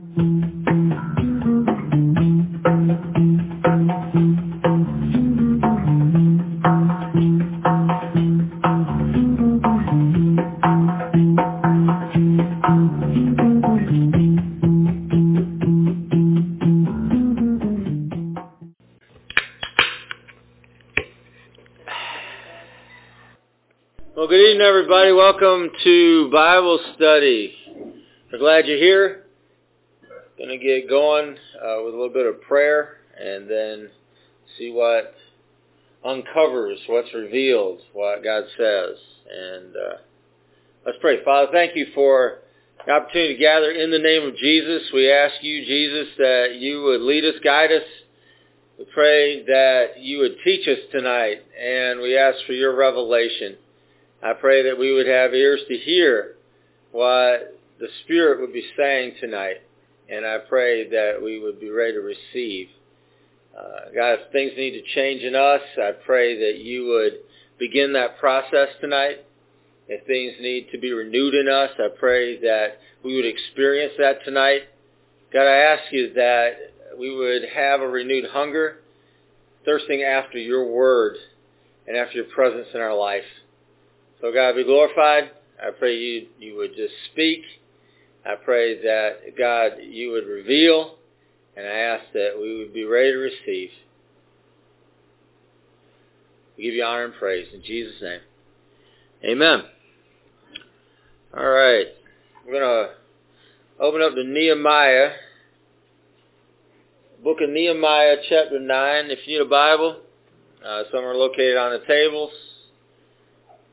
[0.00, 0.06] Well,
[24.28, 25.10] good evening, everybody.
[25.10, 27.52] Welcome to Bible study.
[28.30, 29.27] We're glad you're here.
[30.48, 33.90] Going to get going uh, with a little bit of prayer and then
[34.56, 35.14] see what
[36.02, 38.96] uncovers, what's revealed, what God says.
[39.30, 39.96] And uh,
[40.86, 41.22] let's pray.
[41.22, 42.38] Father, thank you for
[42.86, 44.84] the opportunity to gather in the name of Jesus.
[44.94, 47.82] We ask you, Jesus, that you would lead us, guide us.
[48.78, 53.56] We pray that you would teach us tonight, and we ask for your revelation.
[54.22, 56.36] I pray that we would have ears to hear
[56.90, 59.56] what the Spirit would be saying tonight.
[60.08, 62.68] And I pray that we would be ready to receive.
[63.56, 67.20] Uh, God, if things need to change in us, I pray that you would
[67.58, 69.24] begin that process tonight.
[69.88, 74.24] If things need to be renewed in us, I pray that we would experience that
[74.24, 74.62] tonight.
[75.32, 76.52] God, I ask you that
[76.98, 78.78] we would have a renewed hunger,
[79.64, 81.16] thirsting after your word
[81.86, 83.24] and after your presence in our life.
[84.20, 85.30] So God be glorified.
[85.60, 87.42] I pray you, you would just speak.
[88.28, 90.96] I pray that God, you would reveal.
[91.56, 93.70] And I ask that we would be ready to receive.
[96.56, 98.20] We give you honor and praise in Jesus' name.
[99.24, 99.62] Amen.
[101.36, 101.86] All right.
[102.46, 105.12] We're going to open up to Nehemiah.
[107.24, 109.06] Book of Nehemiah, chapter 9.
[109.06, 110.00] If you need a Bible,
[110.64, 112.30] uh, some are located on the tables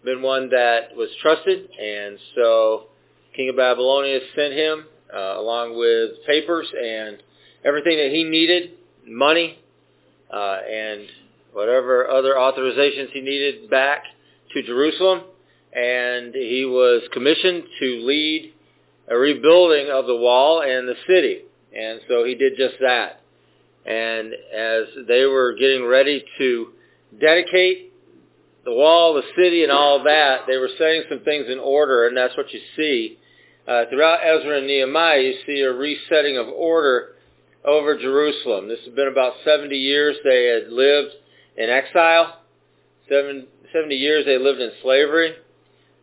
[0.06, 2.84] been one that was trusted, and so
[3.36, 7.18] King of Babylonia sent him uh, along with papers and
[7.66, 8.74] everything that he needed,
[9.08, 9.58] money,
[10.34, 11.08] uh, and
[11.54, 14.04] whatever other authorizations he needed back
[14.54, 15.24] to Jerusalem.
[15.74, 18.54] And he was commissioned to lead
[19.10, 21.42] a rebuilding of the wall and the city.
[21.78, 23.22] And so he did just that.
[23.86, 26.68] And as they were getting ready to
[27.20, 27.94] dedicate
[28.66, 32.18] the wall, the city, and all that, they were setting some things in order, and
[32.18, 33.18] that's what you see.
[33.66, 37.16] Uh, throughout Ezra and Nehemiah, you see a resetting of order
[37.68, 38.70] over Jerusalem.
[38.70, 41.14] This has been about 70 years they had lived
[41.58, 42.40] in exile.
[43.10, 45.34] Seven, 70 years they lived in slavery.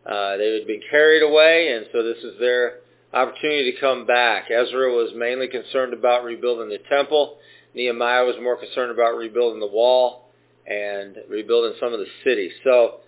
[0.05, 2.79] Uh, they had been carried away, and so this is their
[3.11, 4.51] opportunity to come back.
[4.51, 7.37] Ezra was mainly concerned about rebuilding the temple.
[7.73, 10.29] Nehemiah was more concerned about rebuilding the wall
[10.67, 12.51] and rebuilding some of the city.
[12.63, 12.99] So,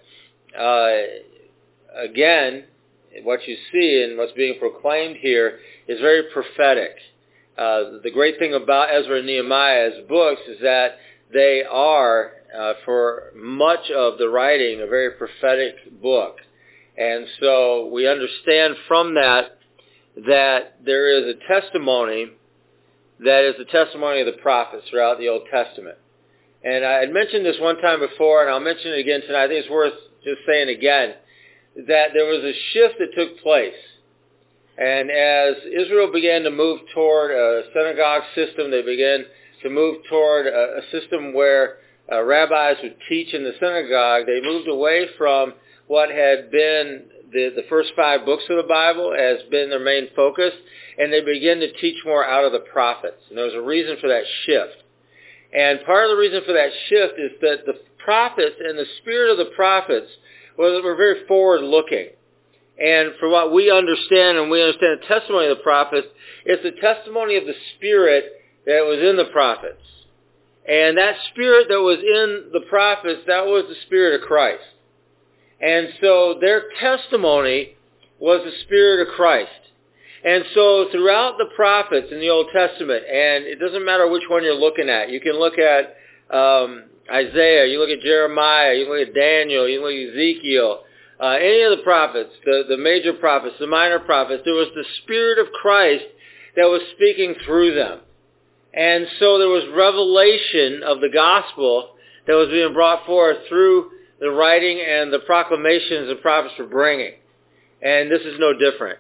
[0.60, 0.98] uh,
[1.96, 2.66] again,
[3.24, 6.96] what you see and what's being proclaimed here is very prophetic.
[7.58, 10.98] Uh, the great thing about Ezra and Nehemiah's books is that
[11.34, 16.38] they are, uh, for much of the writing, a very prophetic book.
[16.98, 19.58] And so we understand from that
[20.26, 22.28] that there is a testimony
[23.20, 25.98] that is the testimony of the prophets throughout the Old Testament.
[26.64, 29.46] And I had mentioned this one time before, and I'll mention it again tonight.
[29.46, 29.94] I think it's worth
[30.24, 31.16] just saying again
[31.88, 33.78] that there was a shift that took place.
[34.78, 39.26] And as Israel began to move toward a synagogue system, they began
[39.64, 41.78] to move toward a, a system where
[42.12, 44.28] uh, rabbis would teach in the synagogue.
[44.28, 45.54] They moved away from
[45.88, 50.10] what had been the, the first five books of the Bible as been their main
[50.16, 50.54] focus,
[50.98, 53.22] and they began to teach more out of the prophets.
[53.30, 54.84] And there was a reason for that shift.
[55.54, 59.32] And part of the reason for that shift is that the prophets and the spirit
[59.32, 60.08] of the prophets
[60.58, 62.10] were, were very forward-looking.
[62.80, 66.08] And from what we understand, and we understand the testimony of the prophets,
[66.46, 68.26] it's the testimony of the spirit
[68.66, 69.82] that was in the prophets.
[70.68, 74.64] And that spirit that was in the prophets, that was the spirit of Christ.
[75.60, 77.76] And so their testimony
[78.20, 79.50] was the Spirit of Christ.
[80.24, 84.44] And so throughout the prophets in the Old Testament, and it doesn't matter which one
[84.44, 85.96] you're looking at, you can look at
[86.36, 90.82] um, Isaiah, you look at Jeremiah, you look at Daniel, you look at Ezekiel,
[91.20, 94.86] uh, any of the prophets, the, the major prophets, the minor prophets, there was the
[95.04, 96.06] Spirit of Christ
[96.56, 98.02] that was speaking through them.
[98.74, 101.96] And so there was revelation of the gospel
[102.28, 107.14] that was being brought forth through the writing and the proclamations the prophets were bringing.
[107.82, 109.00] And this is no different.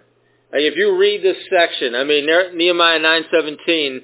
[0.53, 3.99] If you read this section, I mean, Nehemiah 9.17,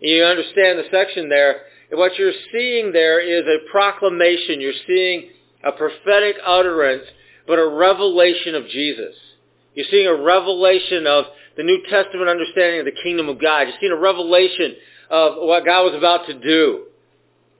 [0.00, 1.62] you understand the section there,
[1.92, 4.60] what you're seeing there is a proclamation.
[4.60, 5.30] You're seeing
[5.62, 7.04] a prophetic utterance,
[7.46, 9.14] but a revelation of Jesus.
[9.74, 11.24] You're seeing a revelation of
[11.56, 13.62] the New Testament understanding of the kingdom of God.
[13.62, 14.76] You're seeing a revelation
[15.10, 16.86] of what God was about to do.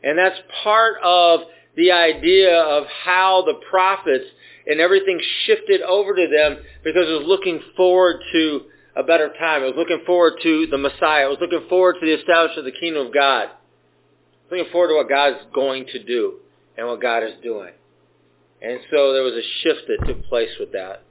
[0.03, 1.41] And that's part of
[1.77, 4.25] the idea of how the prophets
[4.67, 8.61] and everything shifted over to them because it was looking forward to
[8.97, 9.63] a better time.
[9.63, 11.27] It was looking forward to the Messiah.
[11.27, 13.49] It was looking forward to the establishment of the kingdom of God.
[14.51, 16.35] Looking forward to what God is going to do
[16.77, 17.73] and what God is doing.
[18.63, 21.03] And so there was a shift that took place with that.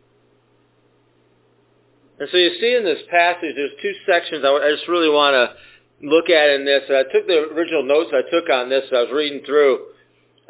[2.20, 6.08] And so you see in this passage, there's two sections I just really want to
[6.08, 6.84] look at in this.
[6.88, 9.80] I took the original notes I took on this I was reading through.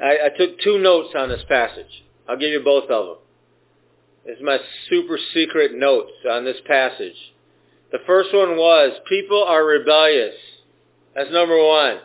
[0.01, 2.03] I, I took two notes on this passage.
[2.29, 3.15] I'll give you both of them.
[4.25, 4.57] Is my
[4.89, 7.15] super secret notes on this passage.
[7.91, 10.35] The first one was, people are rebellious.
[11.15, 11.99] That's number one.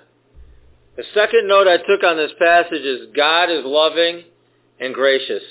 [0.96, 4.24] The second note I took on this passage is, God is loving
[4.80, 5.42] and gracious.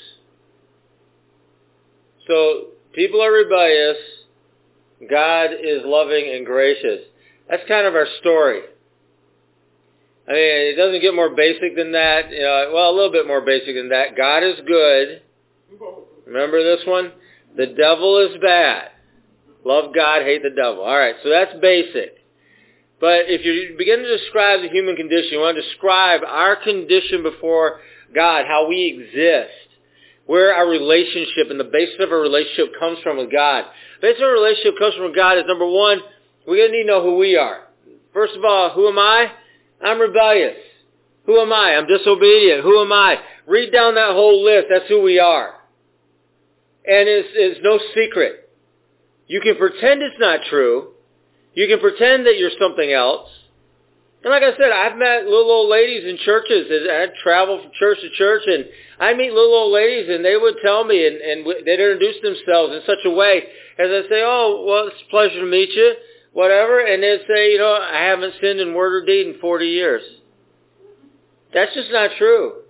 [2.27, 3.98] So, people are rebellious.
[5.10, 7.01] God is loving and gracious.
[7.50, 8.62] That's kind of our story.
[10.27, 12.31] I mean, it doesn't get more basic than that.
[12.31, 14.18] Know, well, a little bit more basic than that.
[14.18, 15.22] God is good.
[16.25, 17.12] Remember this one?
[17.56, 18.89] The devil is bad.
[19.63, 20.83] Love God, hate the devil.
[20.83, 22.18] All right, so that's basic.
[23.00, 27.24] But if you begin to describe the human condition, you want to describe our condition
[27.24, 27.81] before
[28.15, 29.53] God, how we exist,
[30.25, 33.65] where our relationship and the basis of our relationship comes from with God.
[34.01, 36.00] The basis of our relationship comes from God is number one,
[36.47, 37.67] we're going to need to know who we are.
[38.13, 39.31] First of all, who am I?
[39.83, 40.57] I'm rebellious.
[41.25, 41.75] Who am I?
[41.75, 42.63] I'm disobedient.
[42.63, 43.17] Who am I?
[43.47, 44.67] Read down that whole list.
[44.69, 45.53] That's who we are.
[46.88, 48.50] And it's, it's no secret.
[49.27, 50.89] You can pretend it's not true.
[51.53, 53.29] You can pretend that you're something else.
[54.25, 56.65] And like I said, I've met little old ladies in churches.
[56.67, 58.65] I travel from church to church, and
[59.00, 62.74] I meet little old ladies, and they would tell me, and, and they'd introduce themselves
[62.74, 63.44] in such a way
[63.77, 65.96] as I say, oh, well, it's a pleasure to meet you
[66.32, 69.67] whatever, and they'd say, you know, I haven't sinned in word or deed in 40
[69.67, 70.03] years.
[71.53, 72.62] That's just not true.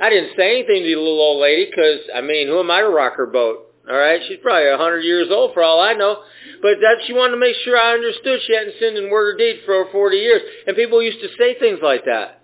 [0.00, 2.80] I didn't say anything to the little old lady because, I mean, who am I
[2.80, 3.69] to rock her boat?
[3.90, 6.22] All right, she's probably a 100 years old for all I know.
[6.62, 9.38] But that she wanted to make sure I understood she hadn't sinned in word or
[9.38, 10.42] deed for over 40 years.
[10.66, 12.42] And people used to say things like that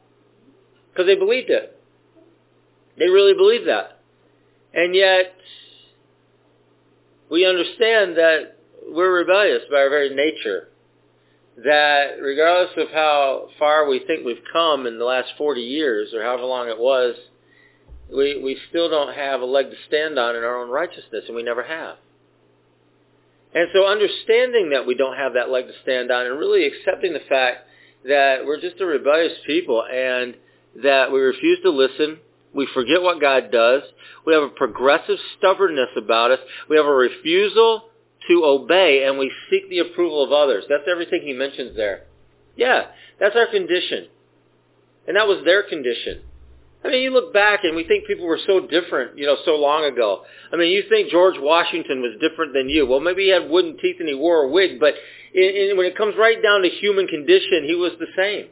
[0.90, 1.80] because they believed it.
[2.98, 4.00] They really believed that.
[4.74, 5.34] And yet,
[7.30, 10.68] we understand that we're rebellious by our very nature.
[11.58, 16.22] That regardless of how far we think we've come in the last 40 years or
[16.22, 17.14] however long it was,
[18.12, 21.36] we, we still don't have a leg to stand on in our own righteousness, and
[21.36, 21.96] we never have.
[23.54, 27.12] And so understanding that we don't have that leg to stand on and really accepting
[27.12, 27.66] the fact
[28.04, 30.36] that we're just a rebellious people and
[30.82, 32.18] that we refuse to listen,
[32.54, 33.82] we forget what God does,
[34.26, 37.84] we have a progressive stubbornness about us, we have a refusal
[38.28, 40.64] to obey and we seek the approval of others.
[40.68, 42.04] That's everything he mentions there.
[42.56, 42.86] Yeah,
[43.18, 44.08] that's our condition.
[45.06, 46.22] And that was their condition.
[46.86, 49.56] I mean, you look back and we think people were so different, you know, so
[49.56, 50.22] long ago.
[50.52, 52.86] I mean, you think George Washington was different than you.
[52.86, 54.94] Well, maybe he had wooden teeth and he wore a wig, but
[55.34, 58.46] in, in, when it comes right down to human condition, he was the same.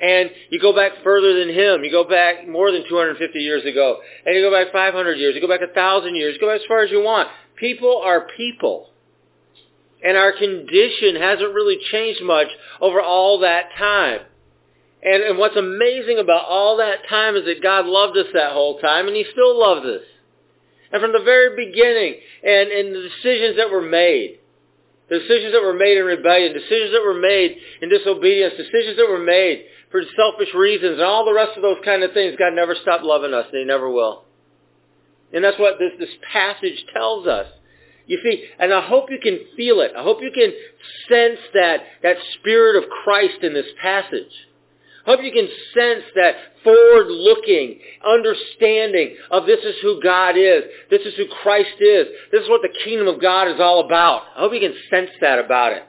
[0.00, 1.82] And you go back further than him.
[1.82, 3.98] You go back more than 250 years ago.
[4.24, 5.34] And you go back 500 years.
[5.34, 6.34] You go back 1,000 years.
[6.34, 7.28] You go back as far as you want.
[7.56, 8.90] People are people.
[10.04, 12.48] And our condition hasn't really changed much
[12.80, 14.20] over all that time.
[15.02, 18.78] And, and what's amazing about all that time is that God loved us that whole
[18.78, 20.06] time, and he still loves us.
[20.92, 24.38] And from the very beginning, and, and the decisions that were made,
[25.08, 29.08] the decisions that were made in rebellion, decisions that were made in disobedience, decisions that
[29.08, 32.54] were made for selfish reasons, and all the rest of those kind of things, God
[32.54, 34.24] never stopped loving us, and he never will.
[35.32, 37.46] And that's what this, this passage tells us.
[38.06, 39.92] You see, and I hope you can feel it.
[39.96, 40.52] I hope you can
[41.08, 44.32] sense that, that spirit of Christ in this passage.
[45.04, 50.62] I hope you can sense that forward-looking understanding of this is who God is.
[50.90, 52.06] This is who Christ is.
[52.30, 54.22] This is what the kingdom of God is all about.
[54.36, 55.82] I hope you can sense that about it.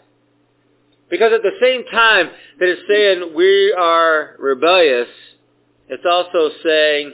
[1.09, 5.09] Because at the same time that it's saying we are rebellious,
[5.89, 7.13] it's also saying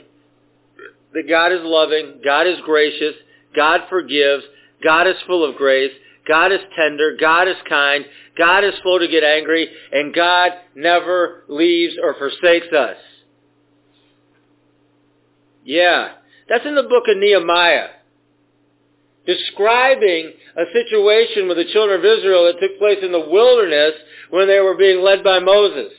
[1.12, 3.14] that God is loving, God is gracious,
[3.54, 4.44] God forgives,
[4.82, 5.92] God is full of grace,
[6.30, 8.04] God is tender, God is kind,
[8.38, 12.96] God is slow to get angry, and God never leaves or forsakes us.
[15.64, 16.12] Yeah,
[16.48, 17.88] that's in the book of Nehemiah.
[19.26, 23.94] Describing a situation with the children of Israel that took place in the wilderness
[24.30, 25.92] when they were being led by Moses.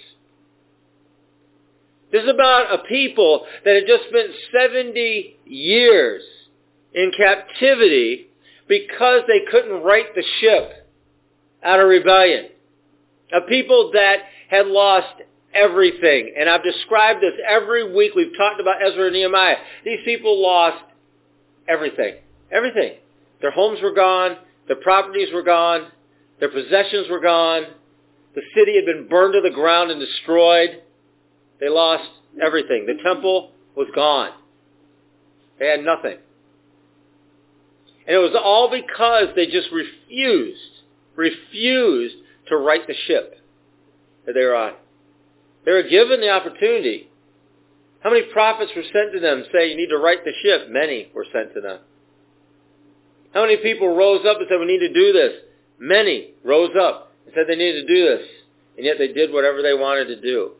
[2.13, 6.23] This is about a people that had just spent 70 years
[6.93, 8.30] in captivity
[8.71, 10.87] because they couldn't right the ship
[11.61, 12.45] out of rebellion.
[13.33, 15.13] A people that had lost
[15.53, 16.33] everything.
[16.39, 18.13] And I've described this every week.
[18.15, 19.57] We've talked about Ezra and Nehemiah.
[19.83, 20.85] These people lost
[21.67, 22.15] everything.
[22.49, 22.93] Everything.
[23.41, 24.37] Their homes were gone.
[24.67, 25.87] Their properties were gone.
[26.39, 27.63] Their possessions were gone.
[28.35, 30.81] The city had been burned to the ground and destroyed.
[31.59, 32.09] They lost
[32.41, 32.85] everything.
[32.85, 34.31] The temple was gone.
[35.59, 36.19] They had nothing.
[38.07, 40.71] And it was all because they just refused
[41.15, 42.15] refused
[42.47, 43.35] to right the ship
[44.25, 44.73] that they were on.
[45.65, 47.09] They were given the opportunity.
[48.01, 50.69] How many prophets were sent to them say you need to right the ship?
[50.69, 51.79] Many were sent to them.
[53.33, 55.33] How many people rose up and said we need to do this?
[55.79, 58.27] Many rose up and said they needed to do this.
[58.77, 60.51] And yet they did whatever they wanted to do.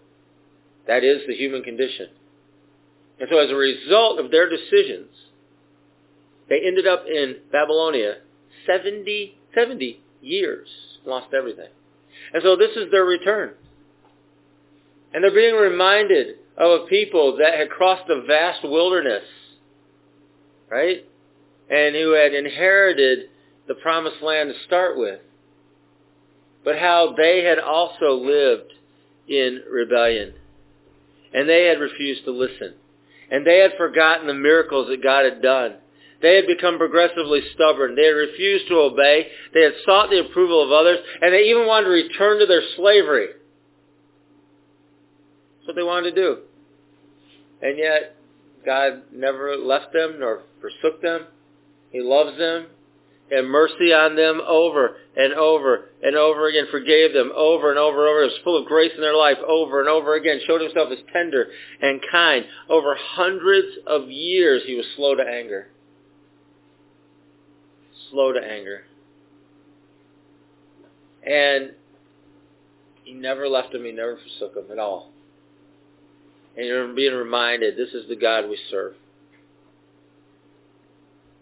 [0.87, 2.07] That is the human condition.
[3.19, 5.09] And so as a result of their decisions,
[6.51, 8.17] they ended up in Babylonia
[8.67, 10.67] 70, 70 years,
[11.05, 11.69] lost everything.
[12.33, 13.53] And so this is their return.
[15.13, 19.23] And they're being reminded of a people that had crossed a vast wilderness,
[20.69, 21.05] right?
[21.69, 23.29] And who had inherited
[23.69, 25.21] the promised land to start with.
[26.65, 28.73] But how they had also lived
[29.29, 30.33] in rebellion.
[31.33, 32.73] And they had refused to listen.
[33.31, 35.75] And they had forgotten the miracles that God had done.
[36.21, 37.95] They had become progressively stubborn.
[37.95, 39.27] They had refused to obey.
[39.53, 42.61] They had sought the approval of others, and they even wanted to return to their
[42.75, 43.27] slavery.
[45.57, 46.37] That's what they wanted to do.
[47.61, 48.15] And yet,
[48.65, 51.25] God never left them nor forsook them.
[51.91, 52.67] He loves them
[53.31, 58.01] and mercy on them over and over and over again, forgave them over and over
[58.01, 60.89] and over, was full of grace in their life over and over again, showed himself
[60.91, 61.47] as tender
[61.81, 62.45] and kind.
[62.69, 65.67] Over hundreds of years he was slow to anger
[68.11, 68.81] slow to anger.
[71.25, 71.71] And
[73.03, 73.85] he never left him.
[73.85, 75.09] He never forsook him at all.
[76.57, 78.93] And you're being reminded this is the God we serve.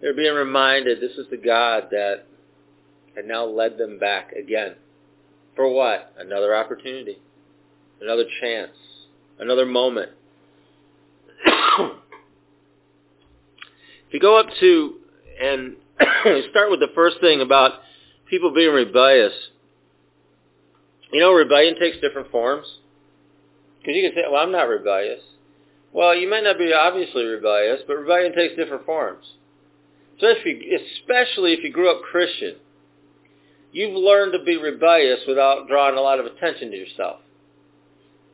[0.02, 2.26] They're being reminded this is the God that
[3.16, 4.76] had now led them back again.
[5.56, 6.14] For what?
[6.18, 7.18] Another opportunity.
[8.02, 8.72] Another chance.
[9.40, 10.12] Another moment.
[11.46, 11.92] if
[14.12, 14.96] you go up to
[15.42, 15.76] and
[16.52, 17.74] start with the first thing about
[18.30, 19.34] people being rebellious.
[21.12, 22.68] You know, rebellion takes different forms.
[23.80, 25.22] Because you can say, well, I'm not rebellious.
[25.94, 29.26] Well, you might not be obviously rebellious, but rebellion takes different forms.
[30.16, 32.56] Especially, especially if you grew up Christian.
[33.72, 37.22] You've learned to be rebellious without drawing a lot of attention to yourself.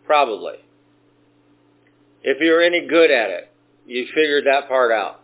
[0.05, 0.55] Probably.
[2.23, 3.51] If you're any good at it,
[3.85, 5.21] you figured that part out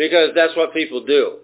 [0.00, 1.36] because that's what people do.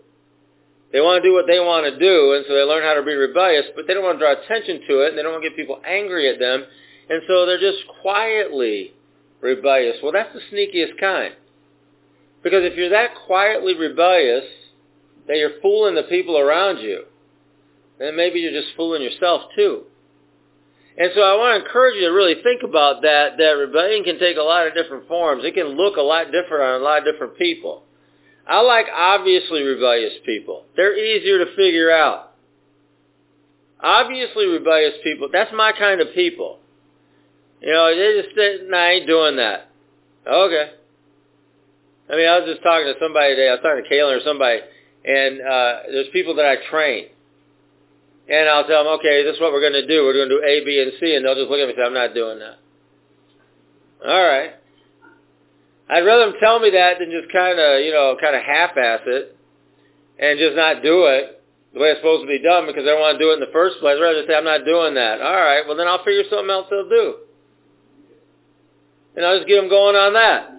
[0.91, 3.05] They want to do what they want to do, and so they learn how to
[3.05, 5.45] be rebellious, but they don't want to draw attention to it, and they don't want
[5.45, 6.65] to get people angry at them,
[7.11, 8.95] And so they're just quietly
[9.43, 9.99] rebellious.
[10.03, 11.35] Well, that's the sneakiest kind.
[12.43, 14.45] Because if you're that quietly rebellious
[15.29, 17.05] that you're fooling the people around you,
[17.99, 19.83] then maybe you're just fooling yourself too.
[20.97, 24.19] And so I want to encourage you to really think about that, that rebellion can
[24.19, 25.45] take a lot of different forms.
[25.45, 27.83] It can look a lot different on a lot of different people.
[28.49, 30.65] I like obviously rebellious people.
[30.77, 32.33] They're easier to figure out.
[33.81, 36.59] Obviously rebellious people, that's my kind of people.
[37.61, 39.71] You know, they just say, nah, I ain't doing that.
[40.27, 40.71] Okay.
[42.09, 43.49] I mean, I was just talking to somebody today.
[43.49, 44.61] I was talking to Kaylin or somebody,
[45.05, 47.07] and uh, there's people that I train.
[48.29, 50.05] And I'll tell them, okay, this is what we're going to do.
[50.05, 51.79] We're going to do A, B, and C, and they'll just look at me and
[51.79, 52.59] say, I'm not doing that.
[54.07, 54.51] All right.
[55.89, 59.01] I'd rather them tell me that than just kind of, you know, kind of half-ass
[59.07, 59.37] it
[60.19, 61.43] and just not do it
[61.75, 63.41] the way it's supposed to be done because they don't want to do it in
[63.41, 63.95] the first place.
[63.97, 65.21] I'd rather just say, I'm not doing that.
[65.21, 67.29] All right, well, then I'll figure something else they'll do.
[69.15, 70.56] And I'll just get them going on that.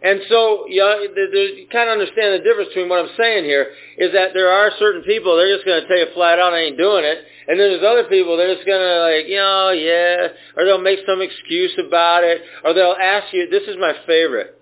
[0.00, 3.74] And so you, know, you kind of understand the difference between what I'm saying here
[3.98, 6.70] is that there are certain people, they're just going to tell you flat out, I
[6.70, 7.18] ain't doing it.
[7.48, 10.64] And then there's other people, they're just going to like, you oh, know, yeah, or
[10.64, 14.54] they'll make some excuse about it, or they'll ask you, this is my favorite.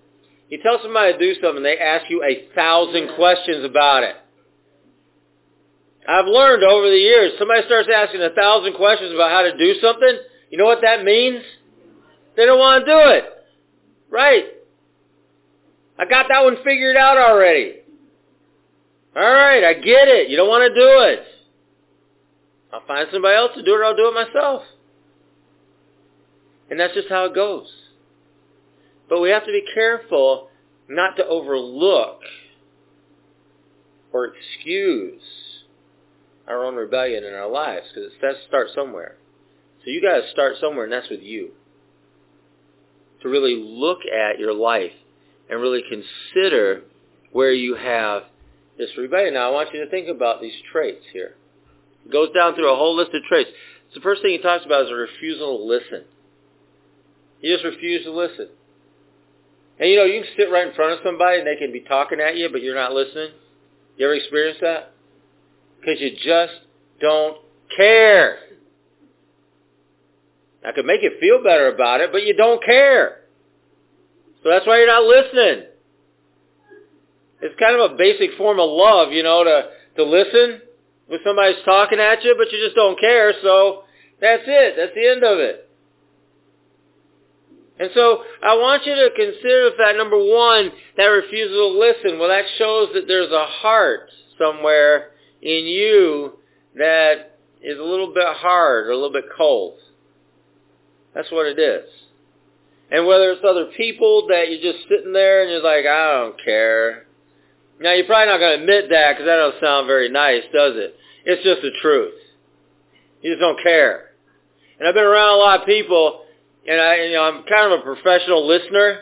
[0.49, 4.15] You tell somebody to do something, they ask you a thousand questions about it.
[6.07, 9.75] I've learned over the years, somebody starts asking a thousand questions about how to do
[9.81, 10.17] something,
[10.49, 11.43] you know what that means?
[12.37, 13.25] They don't want to do it.
[14.09, 14.45] Right.
[15.99, 17.75] I got that one figured out already.
[19.15, 20.29] All right, I get it.
[20.29, 21.23] You don't want to do it.
[22.71, 24.63] I'll find somebody else to do it or I'll do it myself.
[26.69, 27.67] And that's just how it goes.
[29.09, 30.49] But we have to be careful
[30.87, 32.19] not to overlook
[34.11, 35.21] or excuse
[36.47, 39.15] our own rebellion in our lives because it has to start somewhere.
[39.83, 41.51] So you got to start somewhere and that's with you.
[43.23, 44.91] To really look at your life
[45.49, 46.81] and really consider
[47.31, 48.23] where you have
[48.77, 49.33] this rebellion.
[49.33, 51.35] Now, I want you to think about these traits here.
[52.05, 53.49] It goes down through a whole list of traits.
[53.93, 56.03] So the first thing he talks about is a refusal to listen.
[57.41, 58.49] You just refuse to listen.
[59.79, 61.81] And you know, you can sit right in front of somebody and they can be
[61.81, 63.29] talking at you, but you're not listening.
[63.97, 64.91] You ever experienced that?
[65.79, 66.53] Because you just
[66.99, 67.37] don't
[67.75, 68.39] care.
[70.65, 73.21] I could make you feel better about it, but you don't care.
[74.43, 75.65] So that's why you're not listening.
[77.41, 80.61] It's kind of a basic form of love, you know, to, to listen
[81.07, 83.83] when somebody's talking at you, but you just don't care, so
[84.19, 84.75] that's it.
[84.77, 85.69] That's the end of it.
[87.79, 92.19] And so I want you to consider the fact, number one, that refusal to listen.
[92.19, 96.39] Well, that shows that there's a heart somewhere in you
[96.75, 99.77] that is a little bit hard or a little bit cold.
[101.13, 101.87] That's what it is.
[102.91, 106.43] And whether it's other people that you're just sitting there and you're like, I don't
[106.43, 107.05] care.
[107.79, 110.73] Now, you're probably not going to admit that because that don't sound very nice, does
[110.75, 110.95] it?
[111.25, 112.13] It's just the truth.
[113.21, 114.11] You just don't care.
[114.79, 116.21] And I've been around a lot of people,
[116.67, 119.01] and I, you know, I'm kind of a professional listener,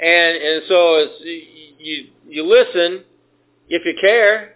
[0.00, 1.20] and and so it's
[1.78, 3.04] you you listen
[3.68, 4.54] if you care.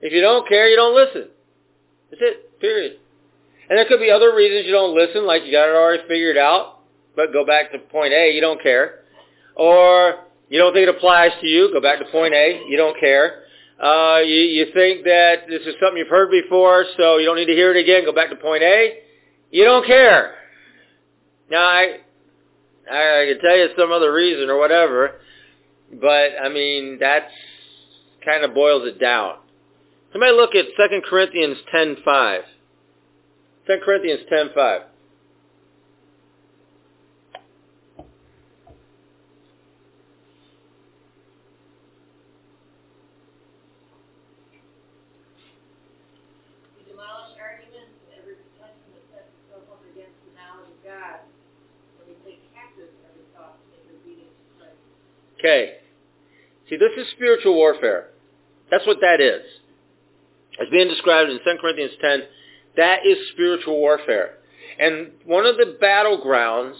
[0.00, 1.28] If you don't care, you don't listen.
[2.10, 2.60] That's it.
[2.60, 2.98] Period.
[3.68, 6.38] And there could be other reasons you don't listen, like you got it already figured
[6.38, 6.77] out
[7.18, 9.00] but go back to point A, you don't care.
[9.56, 12.98] Or you don't think it applies to you, go back to point A, you don't
[12.98, 13.42] care.
[13.82, 17.46] Uh, you, you think that this is something you've heard before, so you don't need
[17.46, 19.00] to hear it again, go back to point A,
[19.50, 20.36] you don't care.
[21.50, 21.96] Now, I,
[22.88, 25.16] I, I can tell you some other reason or whatever,
[26.00, 27.32] but I mean, that's
[28.24, 29.38] kind of boils it down.
[30.12, 32.42] Somebody look at 2 Corinthians 10.5.
[33.66, 34.82] 2 Corinthians 10.5.
[55.38, 55.74] Okay.
[56.68, 58.08] See, this is spiritual warfare.
[58.70, 59.42] That's what that is.
[60.60, 62.20] As being described in 2 Corinthians 10,
[62.76, 64.34] that is spiritual warfare.
[64.78, 66.76] And one of the battlegrounds,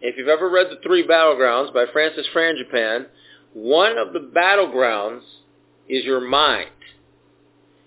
[0.00, 3.06] if you've ever read the three battlegrounds by Francis Frangipane,
[3.54, 5.22] one of the battlegrounds
[5.88, 6.70] is your mind.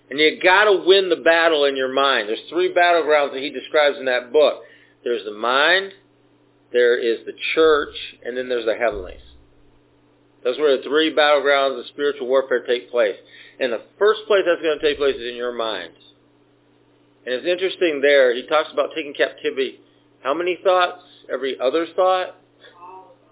[0.08, 2.28] And you gotta win the battle in your mind.
[2.28, 4.62] There's three battlegrounds that he describes in that book.
[5.02, 5.92] There's the mind,
[6.72, 9.20] there is the church, and then there's the heavenlies.
[10.46, 13.16] That's where the three battlegrounds of spiritual warfare take place.
[13.58, 15.90] And the first place that's going to take place is in your mind.
[17.26, 19.80] And it's interesting there, he talks about taking captivity.
[20.22, 21.02] How many thoughts?
[21.32, 22.36] Every other thought?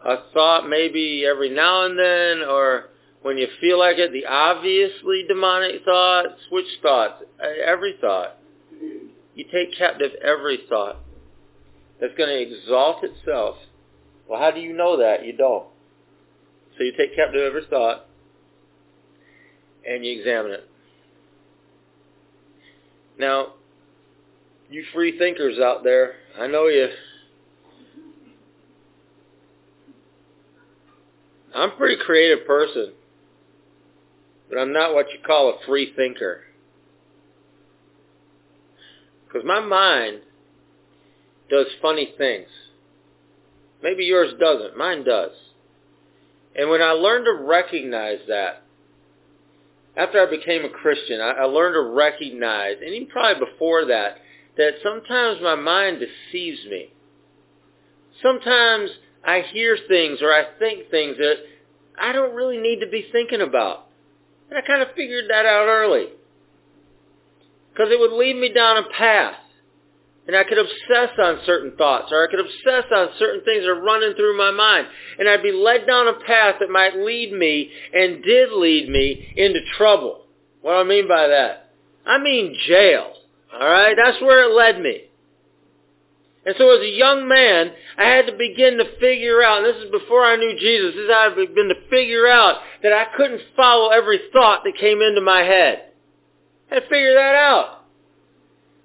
[0.05, 2.87] A thought maybe every now and then, or
[3.23, 6.41] when you feel like it, the obviously demonic thoughts.
[6.51, 7.23] Which thoughts?
[7.65, 8.39] Every thought.
[9.37, 10.97] You take captive every thought
[12.01, 13.59] that's going to exalt itself.
[14.29, 15.25] Well, how do you know that?
[15.25, 15.67] You don't.
[16.77, 18.07] So you take captive every thought
[19.87, 20.69] and you examine it.
[23.19, 23.53] Now,
[24.71, 26.89] you free thinkers out there, I know you.
[31.55, 32.93] I'm a pretty creative person,
[34.49, 36.41] but I'm not what you call a free thinker.
[39.27, 40.23] Because my mind
[41.49, 42.49] does funny things.
[43.83, 44.77] Maybe yours doesn't.
[44.77, 45.31] Mine does.
[46.57, 48.63] And when I learned to recognize that,
[49.97, 54.19] after I became a Christian, I, I learned to recognize, and even probably before that,
[54.57, 56.93] that sometimes my mind deceives me.
[58.23, 58.91] Sometimes
[59.25, 61.37] I hear things or I think things that
[61.99, 63.87] I don't really need to be thinking about.
[64.49, 66.09] And I kind of figured that out early.
[67.73, 69.35] Because it would lead me down a path.
[70.27, 73.71] And I could obsess on certain thoughts or I could obsess on certain things that
[73.71, 74.87] are running through my mind.
[75.19, 79.33] And I'd be led down a path that might lead me and did lead me
[79.37, 80.25] into trouble.
[80.63, 81.73] What do I mean by that?
[82.07, 83.13] I mean jail.
[83.53, 83.97] Alright?
[84.03, 85.03] That's where it led me.
[86.47, 89.83] And so as a young man, I had to begin to figure out, and this
[89.83, 93.07] is before I knew Jesus, this is how I began to figure out that I
[93.17, 95.91] couldn't follow every thought that came into my head.
[96.71, 97.84] I had to figure that out.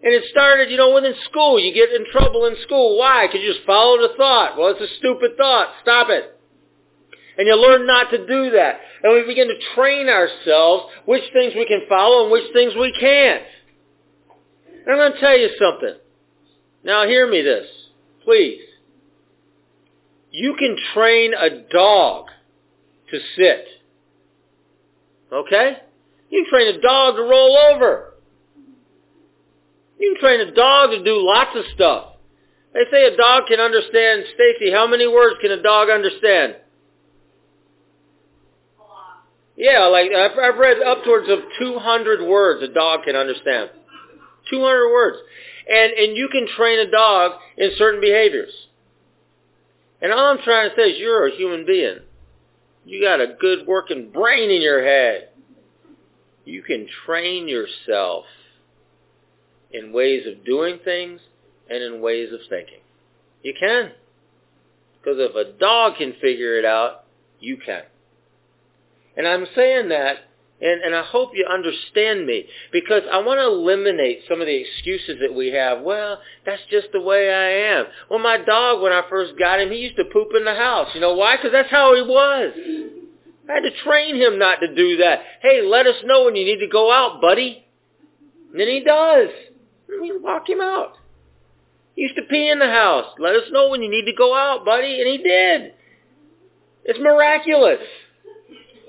[0.01, 1.59] And it started, you know, within school.
[1.59, 2.97] You get in trouble in school.
[2.97, 3.27] Why?
[3.27, 4.57] Because you just follow the thought.
[4.57, 5.73] Well, it's a stupid thought.
[5.81, 6.39] Stop it.
[7.37, 8.79] And you learn not to do that.
[9.03, 12.93] And we begin to train ourselves which things we can follow and which things we
[12.97, 13.43] can't.
[14.85, 15.95] And I'm going to tell you something.
[16.83, 17.67] Now hear me this.
[18.23, 18.61] Please.
[20.31, 22.27] You can train a dog
[23.11, 23.65] to sit.
[25.31, 25.77] Okay?
[26.29, 28.08] You train a dog to roll over.
[29.99, 32.13] You can train a dog to do lots of stuff.
[32.73, 36.55] They say a dog can understand, Stacy, how many words can a dog understand?
[38.77, 39.25] A lot.
[39.57, 43.71] Yeah, like I've read upwards of 200 words a dog can understand.
[44.49, 45.17] 200 words.
[45.67, 48.51] And, and you can train a dog in certain behaviors.
[50.01, 51.99] And all I'm trying to say is you're a human being.
[52.85, 55.29] You got a good working brain in your head.
[56.45, 58.25] You can train yourself
[59.71, 61.19] in ways of doing things
[61.69, 62.79] and in ways of thinking.
[63.43, 63.91] You can.
[64.99, 67.05] Because if a dog can figure it out,
[67.39, 67.83] you can.
[69.15, 70.17] And I'm saying that,
[70.61, 74.55] and, and I hope you understand me, because I want to eliminate some of the
[74.55, 75.81] excuses that we have.
[75.81, 77.85] Well, that's just the way I am.
[78.09, 80.89] Well, my dog, when I first got him, he used to poop in the house.
[80.93, 81.37] You know why?
[81.37, 82.53] Because that's how he was.
[83.49, 85.21] I had to train him not to do that.
[85.41, 87.65] Hey, let us know when you need to go out, buddy.
[88.51, 89.29] And then he does.
[89.89, 90.93] We walk him out.
[91.95, 93.07] He used to pee in the house.
[93.17, 95.01] Let us know when you need to go out, buddy.
[95.01, 95.73] And he did.
[96.85, 97.81] It's miraculous.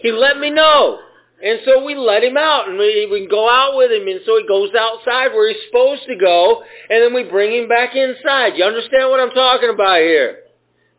[0.01, 0.99] He let me know.
[1.43, 4.07] And so we let him out and we, we go out with him.
[4.07, 6.63] And so he goes outside where he's supposed to go.
[6.91, 8.57] And then we bring him back inside.
[8.57, 10.41] You understand what I'm talking about here?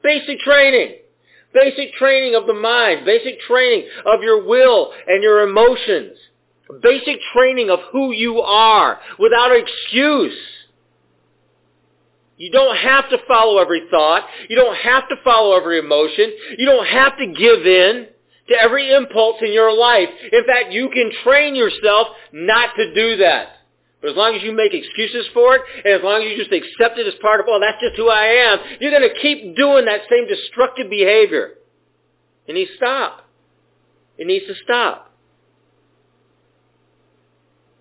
[0.03, 0.95] Basic training.
[1.53, 3.05] Basic training of the mind.
[3.05, 6.17] Basic training of your will and your emotions
[6.81, 10.37] basic training of who you are without excuse.
[12.37, 14.23] You don't have to follow every thought.
[14.49, 16.31] You don't have to follow every emotion.
[16.57, 18.07] You don't have to give in
[18.49, 20.09] to every impulse in your life.
[20.31, 23.49] In fact, you can train yourself not to do that.
[24.01, 26.51] But as long as you make excuses for it, and as long as you just
[26.51, 29.55] accept it as part of, well, that's just who I am, you're going to keep
[29.55, 31.51] doing that same destructive behavior.
[32.47, 33.29] It needs to stop.
[34.17, 35.10] It needs to stop.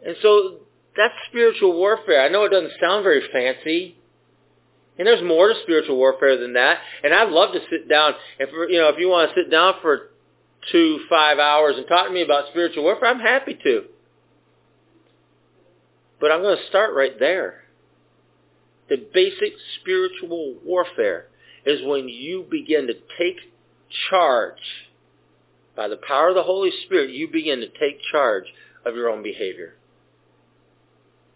[0.04, 0.58] And so
[0.96, 2.22] that's spiritual warfare.
[2.22, 3.96] I know it doesn't sound very fancy.
[4.98, 6.78] And there's more to spiritual warfare than that.
[7.02, 8.14] And I'd love to sit down.
[8.38, 10.10] If you know, if you want to sit down for
[10.70, 13.84] two, five hours and talk to me about spiritual warfare, I'm happy to.
[16.20, 17.62] But I'm going to start right there.
[18.90, 21.28] The basic spiritual warfare
[21.64, 23.36] is when you begin to take
[24.10, 24.60] charge.
[25.76, 28.44] By the power of the Holy Spirit, you begin to take charge
[28.84, 29.76] of your own behavior.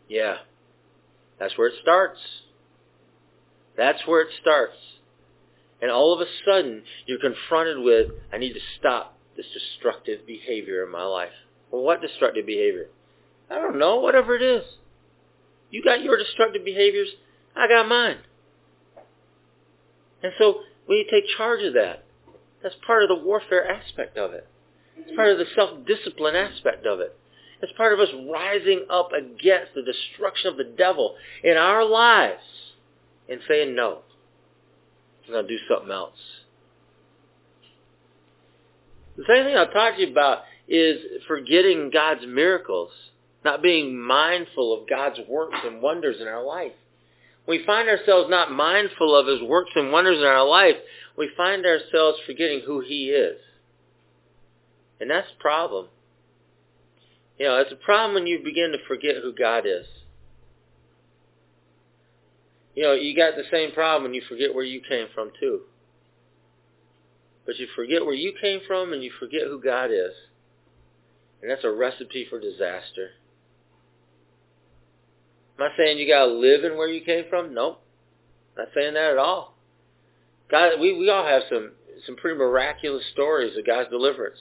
[0.08, 0.36] Yeah.
[1.38, 2.20] That's where it starts.
[3.76, 4.76] That's where it starts.
[5.82, 10.84] And all of a sudden, you're confronted with, I need to stop this destructive behavior
[10.84, 11.32] in my life.
[11.70, 12.86] Well, what destructive behavior?
[13.50, 14.64] I don't know, whatever it is.
[15.70, 17.08] You got your destructive behaviors.
[17.56, 18.18] I got mine.
[20.22, 22.04] And so we need to take charge of that.
[22.62, 24.46] That's part of the warfare aspect of it.
[24.96, 27.18] It's part of the self-discipline aspect of it.
[27.64, 32.42] It's part of us rising up against the destruction of the devil in our lives
[33.26, 34.00] and saying, no,
[35.24, 36.18] I'm going to do something else.
[39.16, 42.90] The same thing I'll talk to you about is forgetting God's miracles,
[43.46, 46.72] not being mindful of God's works and wonders in our life.
[47.48, 50.76] We find ourselves not mindful of his works and wonders in our life,
[51.16, 53.38] we find ourselves forgetting who he is.
[55.00, 55.86] And that's a problem.
[57.38, 59.86] You know, it's a problem when you begin to forget who God is.
[62.74, 65.62] You know, you got the same problem when you forget where you came from too.
[67.46, 70.12] But you forget where you came from and you forget who God is.
[71.42, 73.10] And that's a recipe for disaster.
[75.58, 77.54] Am I saying you gotta live in where you came from?
[77.54, 77.80] Nope.
[78.56, 79.56] Not saying that at all.
[80.50, 81.72] God, we, we all have some,
[82.06, 84.38] some pretty miraculous stories of God's deliverance.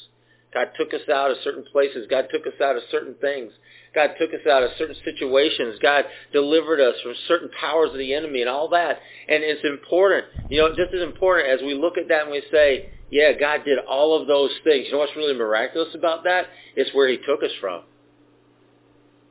[0.53, 2.05] God took us out of certain places.
[2.09, 3.51] God took us out of certain things.
[3.95, 5.79] God took us out of certain situations.
[5.81, 8.99] God delivered us from certain powers of the enemy and all that.
[9.27, 12.43] And it's important, you know, just as important as we look at that and we
[12.51, 14.85] say, yeah, God did all of those things.
[14.87, 16.47] You know what's really miraculous about that?
[16.75, 17.83] It's where he took us from.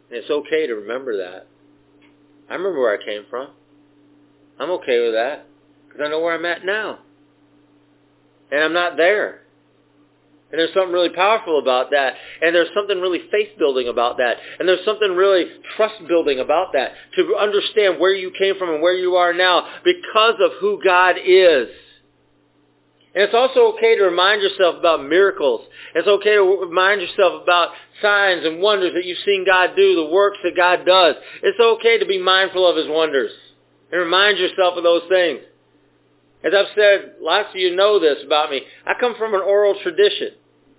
[0.08, 1.46] And it's okay to remember that.
[2.48, 3.48] I remember where I came from.
[4.60, 5.46] I'm okay with that
[5.88, 7.00] because I know where I'm at now.
[8.50, 9.41] And I'm not there.
[10.52, 12.12] And there's something really powerful about that.
[12.42, 14.36] And there's something really faith-building about that.
[14.58, 16.92] And there's something really trust-building about that.
[17.16, 21.16] To understand where you came from and where you are now because of who God
[21.24, 21.68] is.
[23.14, 25.62] And it's also okay to remind yourself about miracles.
[25.94, 27.70] It's okay to remind yourself about
[28.02, 31.16] signs and wonders that you've seen God do, the works that God does.
[31.42, 33.32] It's okay to be mindful of his wonders.
[33.90, 35.40] And remind yourself of those things.
[36.44, 38.62] As I've said, lots of you know this about me.
[38.84, 40.32] I come from an oral tradition.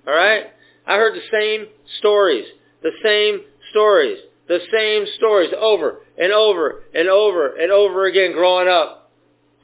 [0.08, 0.46] All right?
[0.86, 1.68] I heard the same
[2.00, 2.46] stories,
[2.82, 8.68] the same stories, the same stories over and over and over and over again growing
[8.68, 9.12] up.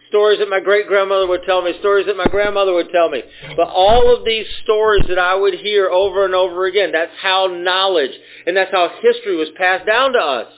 [0.07, 3.21] Stories that my great-grandmother would tell me, stories that my grandmother would tell me.
[3.55, 7.45] But all of these stories that I would hear over and over again, that's how
[7.45, 8.11] knowledge
[8.47, 10.53] and that's how history was passed down to us.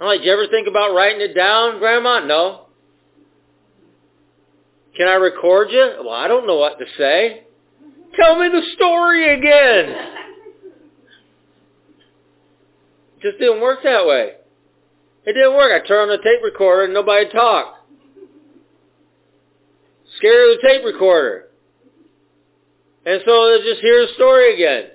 [0.00, 2.20] I'm like, you ever think about writing it down, Grandma?
[2.26, 2.66] No.
[4.96, 5.98] Can I record you?
[6.00, 7.44] Well, I don't know what to say.
[8.16, 10.14] Tell me the story again.
[13.22, 14.32] Just didn't work that way.
[15.24, 15.72] It didn't work.
[15.72, 17.78] I turned on the tape recorder and nobody talked.
[20.18, 21.46] Scared of the tape recorder.
[23.06, 24.90] And so I just hear the story again.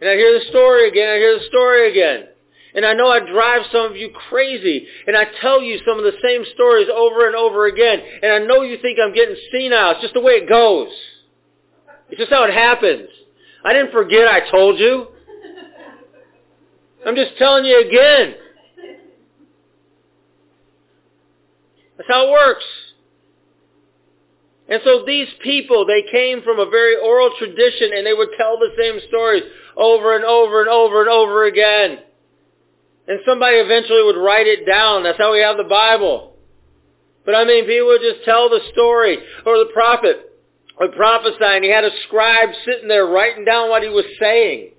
[0.00, 1.08] And I hear the story again.
[1.08, 2.28] I hear the story again.
[2.74, 4.86] And I know I drive some of you crazy.
[5.06, 8.00] And I tell you some of the same stories over and over again.
[8.22, 9.92] And I know you think I'm getting senile.
[9.92, 10.90] It's just the way it goes.
[12.10, 13.08] It's just how it happens.
[13.64, 15.08] I didn't forget I told you.
[17.06, 18.34] I'm just telling you again.
[21.96, 22.64] That's how it works.
[24.68, 28.58] And so these people, they came from a very oral tradition and they would tell
[28.58, 29.44] the same stories
[29.76, 31.98] over and over and over and over again.
[33.06, 35.04] And somebody eventually would write it down.
[35.04, 36.34] That's how we have the Bible.
[37.24, 39.18] But I mean, people would just tell the story.
[39.44, 40.35] Or the prophet
[40.78, 41.62] or prophesying.
[41.62, 44.72] He had a scribe sitting there writing down what he was saying.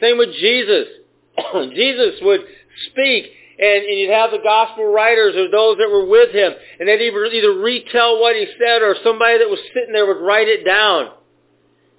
[0.00, 0.86] Same with Jesus.
[1.74, 2.40] Jesus would
[2.90, 3.26] speak
[3.58, 7.00] and, and, you'd have the gospel writers or those that were with him and they'd
[7.00, 10.64] either, either retell what he said or somebody that was sitting there would write it
[10.64, 11.10] down.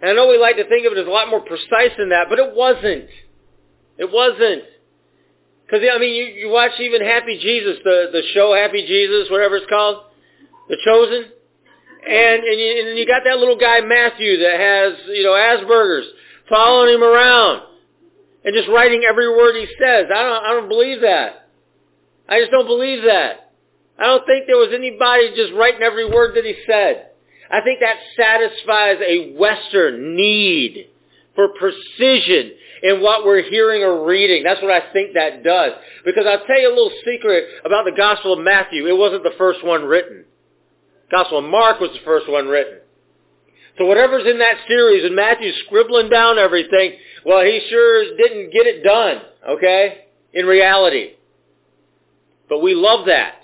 [0.01, 2.09] And I know we like to think of it as a lot more precise than
[2.09, 3.07] that, but it wasn't.
[3.97, 4.63] It wasn't.
[5.65, 9.55] Because, I mean, you, you watch even Happy Jesus, the, the show Happy Jesus, whatever
[9.55, 10.03] it's called,
[10.69, 11.31] The Chosen.
[12.05, 16.05] And, and, you, and you got that little guy Matthew that has, you know, Asperger's
[16.49, 17.63] following him around
[18.43, 20.05] and just writing every word he says.
[20.13, 21.49] I don't, I don't believe that.
[22.29, 23.51] I just don't believe that.
[23.97, 27.09] I don't think there was anybody just writing every word that he said.
[27.49, 30.89] I think that satisfies a Western need
[31.35, 32.51] for precision
[32.83, 34.43] in what we're hearing or reading.
[34.43, 35.71] That's what I think that does.
[36.03, 38.87] Because I'll tell you a little secret about the Gospel of Matthew.
[38.87, 40.25] It wasn't the first one written.
[41.11, 42.79] Gospel of Mark was the first one written.
[43.77, 46.93] So whatever's in that series, and Matthew's scribbling down everything,
[47.25, 51.13] well, he sure didn't get it done, okay, in reality.
[52.47, 53.35] But we love that.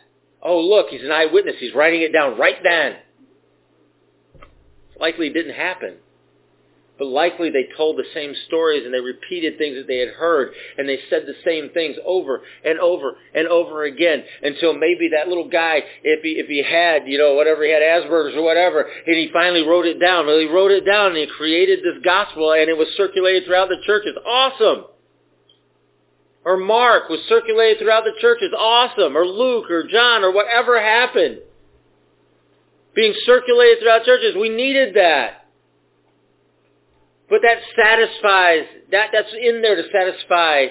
[0.41, 1.55] Oh, look, he's an eyewitness.
[1.59, 2.97] He's writing it down right then.
[4.99, 5.95] Likely didn't happen.
[7.01, 10.53] But likely they told the same stories and they repeated things that they had heard
[10.77, 15.27] and they said the same things over and over and over again until maybe that
[15.27, 18.81] little guy, if he, if he had, you know, whatever he had, Asperger's or whatever,
[18.81, 20.27] and he finally wrote it down.
[20.27, 23.69] Well, he wrote it down and he created this gospel and it was circulated throughout
[23.69, 24.13] the churches.
[24.23, 24.85] Awesome!
[26.45, 28.53] Or Mark was circulated throughout the churches.
[28.55, 29.17] Awesome!
[29.17, 31.39] Or Luke or John or whatever happened
[32.93, 34.35] being circulated throughout churches.
[34.39, 35.40] We needed that.
[37.31, 40.65] But that satisfies, that, that's in there to satisfy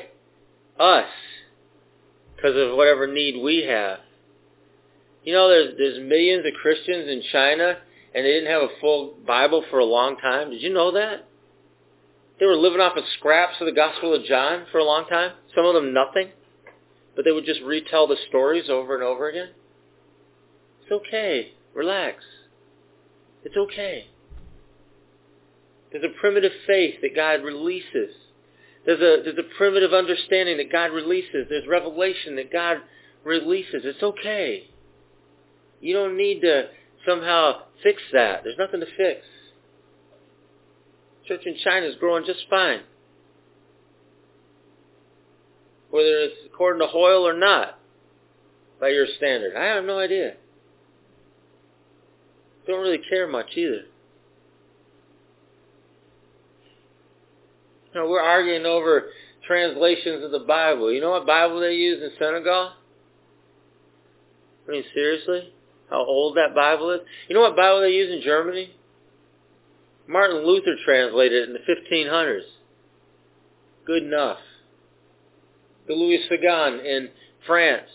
[0.78, 1.08] us
[2.36, 4.00] because of whatever need we have.
[5.24, 7.78] You know, there's, there's millions of Christians in China
[8.14, 10.50] and they didn't have a full Bible for a long time.
[10.50, 11.26] Did you know that?
[12.38, 15.32] They were living off of scraps of the Gospel of John for a long time.
[15.56, 16.28] Some of them nothing.
[17.16, 19.48] But they would just retell the stories over and over again.
[20.82, 21.52] It's okay.
[21.74, 22.22] Relax.
[23.44, 24.08] It's okay.
[25.90, 28.14] There's a primitive faith that God releases.
[28.86, 31.46] There's a, there's a primitive understanding that God releases.
[31.48, 32.78] There's revelation that God
[33.24, 33.82] releases.
[33.84, 34.68] It's okay.
[35.80, 36.68] You don't need to
[37.06, 38.42] somehow fix that.
[38.44, 39.26] There's nothing to fix.
[41.26, 42.80] Church in China is growing just fine.
[45.90, 47.80] Whether it's according to Hoyle or not,
[48.80, 49.54] by your standard.
[49.56, 50.34] I have no idea.
[52.66, 53.82] Don't really care much either.
[57.94, 59.06] You know, we're arguing over
[59.46, 60.92] translations of the Bible.
[60.92, 62.70] You know what Bible they use in Senegal?
[64.68, 65.52] I mean, seriously?
[65.90, 67.00] How old that Bible is?
[67.28, 68.72] You know what Bible they use in Germany?
[70.06, 72.40] Martin Luther translated it in the 1500s.
[73.86, 74.38] Good enough.
[75.88, 77.08] The Louis Segond in
[77.46, 77.88] France.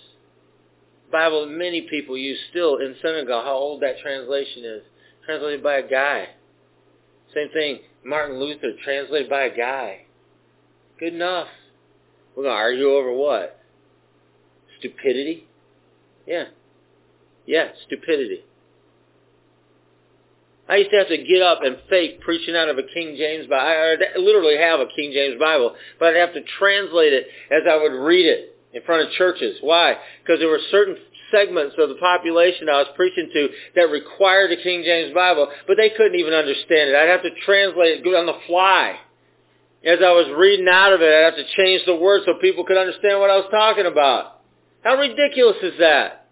[1.12, 4.82] Bible that many people use still in Senegal, how old that translation is.
[5.26, 6.28] Translated by a guy.
[7.34, 10.02] Same thing, Martin Luther, translated by a guy.
[11.00, 11.48] Good enough.
[12.36, 13.60] We're going to argue over what?
[14.80, 15.48] Stupidity?
[16.28, 16.46] Yeah.
[17.48, 18.44] Yeah, stupidity.
[20.68, 23.48] I used to have to get up and fake preaching out of a King James
[23.48, 23.66] Bible.
[23.66, 27.78] I literally have a King James Bible, but I'd have to translate it as I
[27.78, 29.58] would read it in front of churches.
[29.62, 29.96] Why?
[30.22, 30.98] Because there were certain
[31.32, 35.78] segments of the population I was preaching to that required a King James Bible, but
[35.78, 36.96] they couldn't even understand it.
[36.96, 38.98] I'd have to translate it on the fly.
[39.86, 42.66] As I was reading out of it, I'd have to change the words so people
[42.66, 44.42] could understand what I was talking about.
[44.84, 46.28] How ridiculous is that?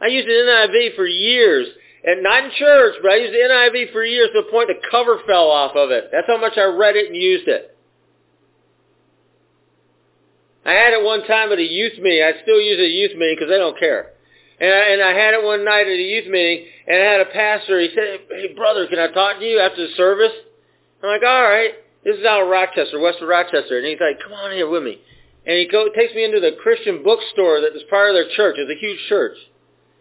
[0.00, 1.68] I used the NIV for years,
[2.04, 4.80] and not in church, but I used the NIV for years to the point the
[4.90, 6.08] cover fell off of it.
[6.10, 7.76] That's how much I read it and used it.
[10.64, 12.22] I had it one time at a youth meeting.
[12.22, 14.12] I still use a youth meeting because they don't care.
[14.60, 17.20] And I, and I had it one night at a youth meeting, and I had
[17.20, 17.80] a pastor.
[17.80, 20.36] He said, "Hey, brother, can I talk to you after the service?"
[21.02, 21.72] I'm like, "All right."
[22.04, 24.82] This is out of Rochester, west of Rochester, and he's like, "Come on here with
[24.82, 25.00] me."
[25.46, 28.56] And he go, takes me into the Christian bookstore that was part of their church.
[28.58, 29.36] It's a huge church.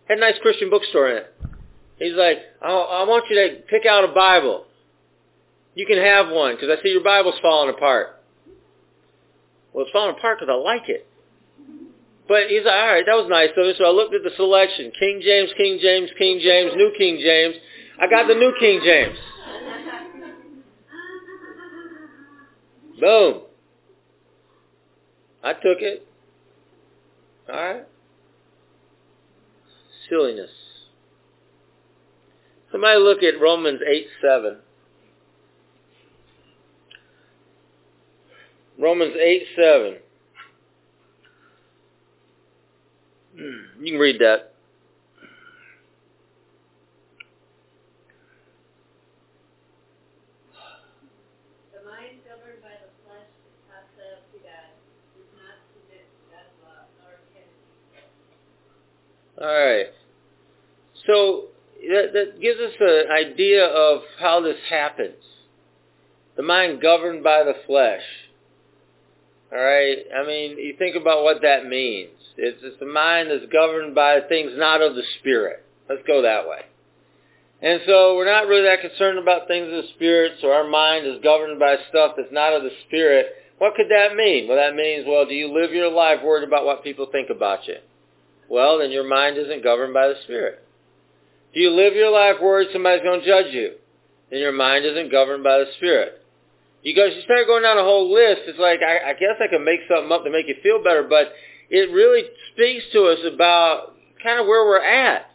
[0.07, 1.33] Had a nice Christian bookstore in it.
[1.97, 4.65] He's like, I want you to pick out a Bible.
[5.75, 8.18] You can have one because I see your Bible's falling apart.
[9.73, 11.07] Well, it's falling apart because I like it.
[12.27, 14.91] But he's like, all right, that was nice of So I looked at the selection.
[14.99, 17.55] King James, King James, King James, New King James.
[17.99, 19.17] I got the New King James.
[22.99, 23.41] Boom.
[25.43, 26.05] I took it.
[27.51, 27.83] All right.
[30.09, 30.51] Silliness.
[32.71, 34.57] Somebody look at Romans 8, 7.
[38.79, 39.97] Romans 8, 7.
[43.35, 44.53] Hmm, you can read that.
[51.73, 54.71] The mind governed by the flesh is hostile to God,
[55.11, 57.83] does not submit to God's law, nor can it be
[59.35, 59.43] so.
[59.43, 59.91] All right.
[61.05, 61.51] So
[61.85, 65.21] that, that gives us an idea of how this happens.
[66.37, 68.03] The mind governed by the flesh.
[69.51, 69.97] All right.
[70.15, 72.11] I mean, you think about what that means.
[72.37, 75.65] It's, it's a mind that's governed by things not of the spirit.
[75.89, 76.61] Let's go that way.
[77.61, 81.05] And so we're not really that concerned about things of the spirit, so our mind
[81.05, 83.27] is governed by stuff that's not of the spirit.
[83.57, 84.47] What could that mean?
[84.47, 87.67] Well, that means, well, do you live your life worried about what people think about
[87.67, 87.75] you?
[88.49, 90.63] Well, then your mind isn't governed by the spirit.
[91.53, 93.73] Do you live your life worried somebody's going to judge you?
[94.31, 96.23] Then your mind isn't governed by the spirit.
[96.81, 98.41] You go, you start going down a whole list.
[98.47, 101.03] It's like I, I guess I can make something up to make you feel better,
[101.03, 101.33] but
[101.69, 102.23] it really
[102.53, 105.29] speaks to us about kind of where we're at.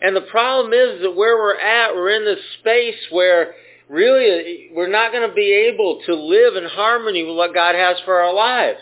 [0.00, 3.54] And the problem is that where we're at, we're in this space where
[3.88, 7.96] really we're not going to be able to live in harmony with what God has
[8.04, 8.80] for our lives.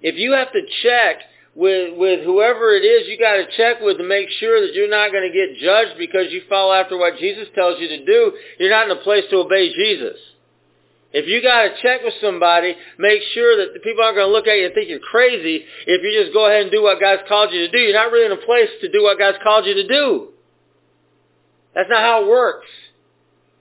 [0.00, 1.16] If you have to check
[1.54, 4.88] with with whoever it is you got to check with to make sure that you're
[4.88, 8.32] not going to get judged because you follow after what Jesus tells you to do,
[8.58, 10.16] you're not in a place to obey Jesus.
[11.12, 14.32] If you got to check with somebody, make sure that the people aren't going to
[14.32, 15.64] look at you and think you're crazy.
[15.86, 18.12] If you just go ahead and do what God's called you to do, you're not
[18.12, 20.28] really in a place to do what God's called you to do.
[21.74, 22.66] That's not how it works.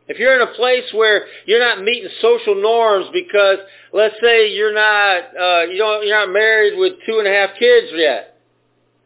[0.08, 3.60] If you're in a place where you're not meeting social norms because,
[3.94, 7.52] let's say, you're not, uh, you don't, you're not married with two and a half
[7.58, 8.38] kids yet,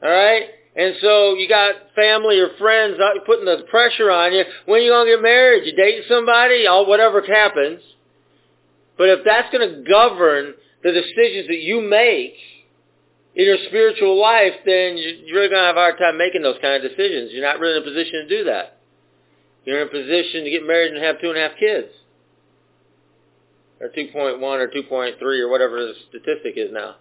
[0.02, 0.44] all right?
[0.76, 4.44] And so you got family or friends putting the pressure on you.
[4.66, 5.66] When are you gonna get married?
[5.66, 6.68] You dating somebody?
[6.68, 7.82] All whatever happens.
[8.98, 12.36] But if that's going to govern the decisions that you make
[13.36, 16.84] in your spiritual life, then you're going to have a hard time making those kind
[16.84, 17.32] of decisions.
[17.32, 18.80] You're not really in a position to do that.
[19.66, 21.88] You're in a position to get married and have two and a half kids.
[23.80, 26.96] Or 2.1 or 2.3 or whatever the statistic is now.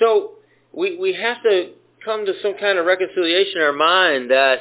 [0.00, 0.32] So
[0.72, 1.72] we, we have to
[2.04, 4.60] come to some kind of reconciliation in our mind that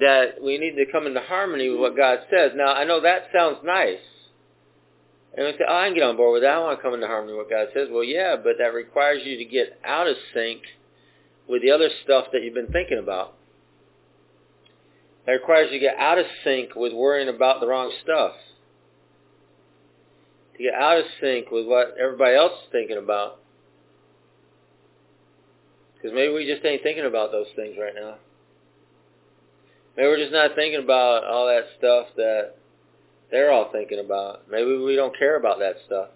[0.00, 2.50] that we need to come into harmony with what God says.
[2.56, 4.00] Now, I know that sounds nice.
[5.36, 6.54] And we say, oh, I can get on board with that.
[6.54, 7.88] I want to come into harmony with what God says.
[7.90, 10.62] Well, yeah, but that requires you to get out of sync
[11.48, 13.34] with the other stuff that you've been thinking about.
[15.26, 18.32] That requires you to get out of sync with worrying about the wrong stuff.
[20.56, 23.40] To get out of sync with what everybody else is thinking about.
[25.96, 28.16] Because maybe we just ain't thinking about those things right now.
[29.96, 32.54] Maybe we're just not thinking about all that stuff that
[33.30, 34.48] they're all thinking about.
[34.50, 36.08] Maybe we don't care about that stuff.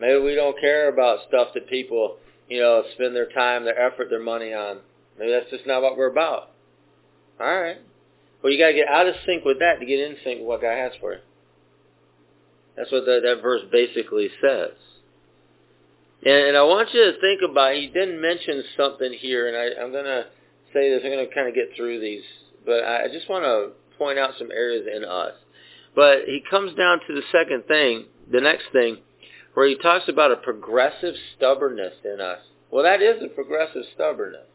[0.00, 2.16] Maybe we don't care about stuff that people,
[2.48, 4.78] you know, spend their time, their effort, their money on.
[5.18, 6.50] Maybe that's just not what we're about.
[7.40, 7.78] All right.
[8.42, 10.48] Well, you got to get out of sync with that to get in sync with
[10.48, 11.20] what God has for you.
[12.76, 14.72] That's what that, that verse basically says.
[16.24, 19.80] And, and I want you to think about, he didn't mention something here, and I,
[19.80, 20.26] I'm going to
[20.72, 22.24] say this, I'm going to kind of get through these,
[22.66, 25.34] but I just want to point out some areas in us.
[25.94, 28.98] But he comes down to the second thing, the next thing,
[29.54, 32.40] where he talks about a progressive stubbornness in us.
[32.70, 34.46] Well, that is a progressive stubbornness.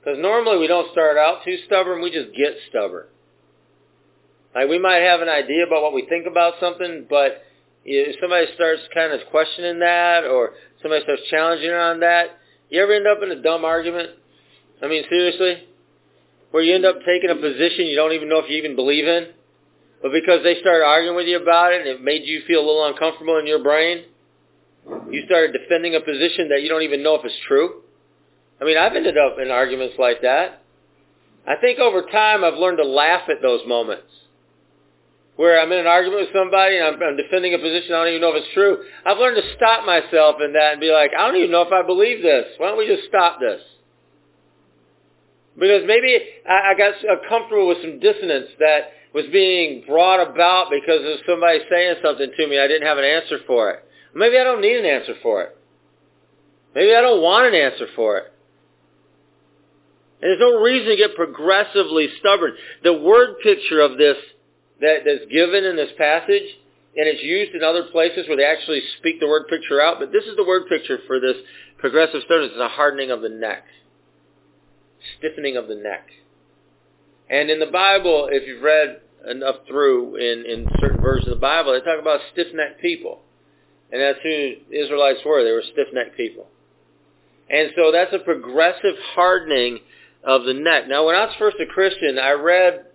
[0.00, 3.06] Because normally we don't start out too stubborn, we just get stubborn.
[4.54, 7.44] Like we might have an idea about what we think about something, but
[7.84, 12.38] if somebody starts kind of questioning that or somebody starts challenging on that,
[12.68, 14.10] you ever end up in a dumb argument?
[14.82, 15.68] I mean, seriously?
[16.50, 19.06] Where you end up taking a position you don't even know if you even believe
[19.06, 19.28] in?
[20.02, 22.66] But because they started arguing with you about it and it made you feel a
[22.66, 24.04] little uncomfortable in your brain,
[25.10, 27.82] you started defending a position that you don't even know if it's true.
[28.60, 30.62] I mean, I've ended up in arguments like that.
[31.46, 34.08] I think over time I've learned to laugh at those moments.
[35.36, 38.08] Where I'm in an argument with somebody and I'm, I'm defending a position I don't
[38.08, 38.84] even know if it's true.
[39.06, 41.72] I've learned to stop myself in that and be like, I don't even know if
[41.72, 42.44] I believe this.
[42.58, 43.60] Why don't we just stop this?
[45.60, 50.70] Because maybe I, I got uh, comfortable with some dissonance that was being brought about
[50.70, 52.58] because of somebody saying something to me.
[52.58, 53.84] I didn't have an answer for it.
[54.14, 55.56] Maybe I don't need an answer for it.
[56.74, 58.32] Maybe I don't want an answer for it.
[60.22, 62.52] And there's no reason to get progressively stubborn.
[62.82, 64.16] The word picture of this
[64.80, 66.56] that, that's given in this passage,
[66.96, 70.12] and it's used in other places where they actually speak the word picture out, but
[70.12, 71.36] this is the word picture for this
[71.78, 72.52] progressive stubbornness.
[72.52, 73.64] It's a hardening of the neck.
[75.20, 76.08] Stiffening of the neck.
[77.30, 79.00] And in the Bible, if you've read
[79.30, 83.20] enough through in, in certain versions of the Bible, they talk about stiff-necked people.
[83.92, 85.44] And that's who the Israelites were.
[85.44, 86.48] They were stiff-necked people.
[87.48, 89.78] And so that's a progressive hardening
[90.24, 90.88] of the neck.
[90.88, 92.86] Now, when I was first a Christian, I read,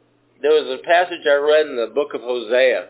[0.41, 2.89] there was a passage I read in the book of Hosea.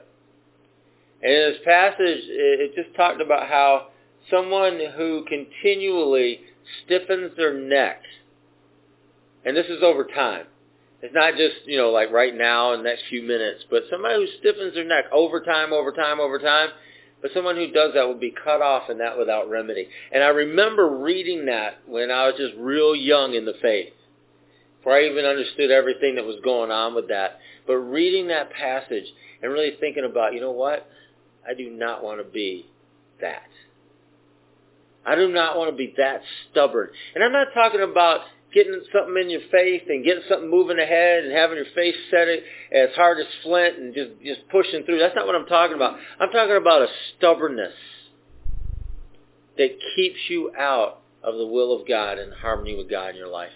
[1.21, 3.88] And in this passage, it just talked about how
[4.29, 6.41] someone who continually
[6.86, 8.01] stiffens their neck,
[9.46, 10.48] and this is over time,
[11.02, 14.28] it's not just, you know, like right now in next few minutes, but somebody who
[14.39, 16.70] stiffens their neck over time, over time, over time.
[17.22, 19.88] But someone who does that will be cut off and that without remedy.
[20.12, 23.93] And I remember reading that when I was just real young in the faith.
[24.78, 27.39] Before I even understood everything that was going on with that.
[27.66, 29.06] But reading that passage
[29.41, 30.88] and really thinking about, you know what?
[31.48, 32.68] I do not want to be
[33.22, 33.48] that.
[35.06, 36.22] I do not want to be that
[36.52, 36.89] stubborn.
[37.16, 38.22] And I'm not talking about
[38.56, 42.28] getting something in your face and getting something moving ahead and having your face set
[42.30, 44.97] it as hard as flint and just, just pushing through.
[44.99, 45.99] That's not what I'm talking about.
[46.20, 46.88] I'm talking about a
[47.18, 47.74] stubbornness
[49.58, 53.30] that keeps you out of the will of God and harmony with God in your
[53.30, 53.49] life.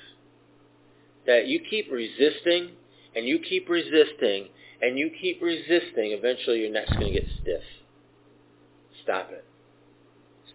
[1.26, 2.72] that you keep resisting
[3.16, 4.50] and you keep resisting
[4.82, 7.64] and you keep resisting, eventually your neck's going to get stiff.
[9.04, 9.46] Stop it.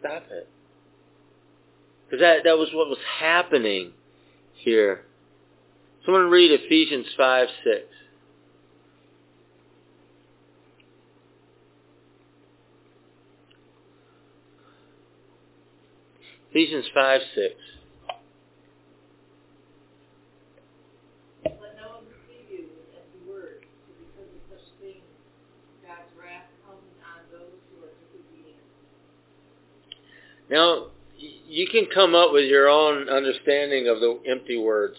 [0.00, 0.48] Stop it.
[2.06, 3.92] Because that, that was what was happening
[4.64, 5.04] here.
[6.04, 7.76] Someone read Ephesians 5, 6.
[16.50, 17.54] Ephesians 5, 6.
[21.44, 25.02] Let no one deceive you with empty words, for because of such things
[25.82, 28.62] God's wrath comes on those who are disobedient.
[30.48, 30.93] Now,
[31.54, 34.96] you can come up with your own understanding of the empty words.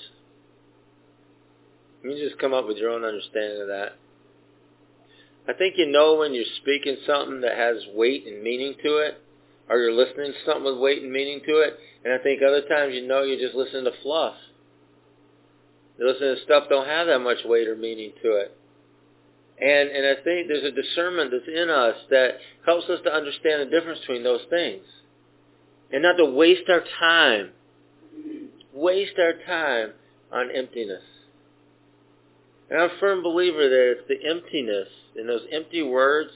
[2.02, 4.00] You just come up with your own understanding of that.
[5.50, 9.22] I think you know when you're speaking something that has weight and meaning to it,
[9.68, 12.62] or you're listening to something with weight and meaning to it, and I think other
[12.62, 14.36] times you know you're just listening to fluff.
[16.00, 18.56] You're listening to stuff don't have that much weight or meaning to it.
[19.60, 23.60] And and I think there's a discernment that's in us that helps us to understand
[23.60, 24.84] the difference between those things.
[25.92, 27.52] And not to waste our time.
[28.74, 29.94] Waste our time
[30.32, 31.04] on emptiness.
[32.70, 36.32] And I'm a firm believer that it's the emptiness and those empty words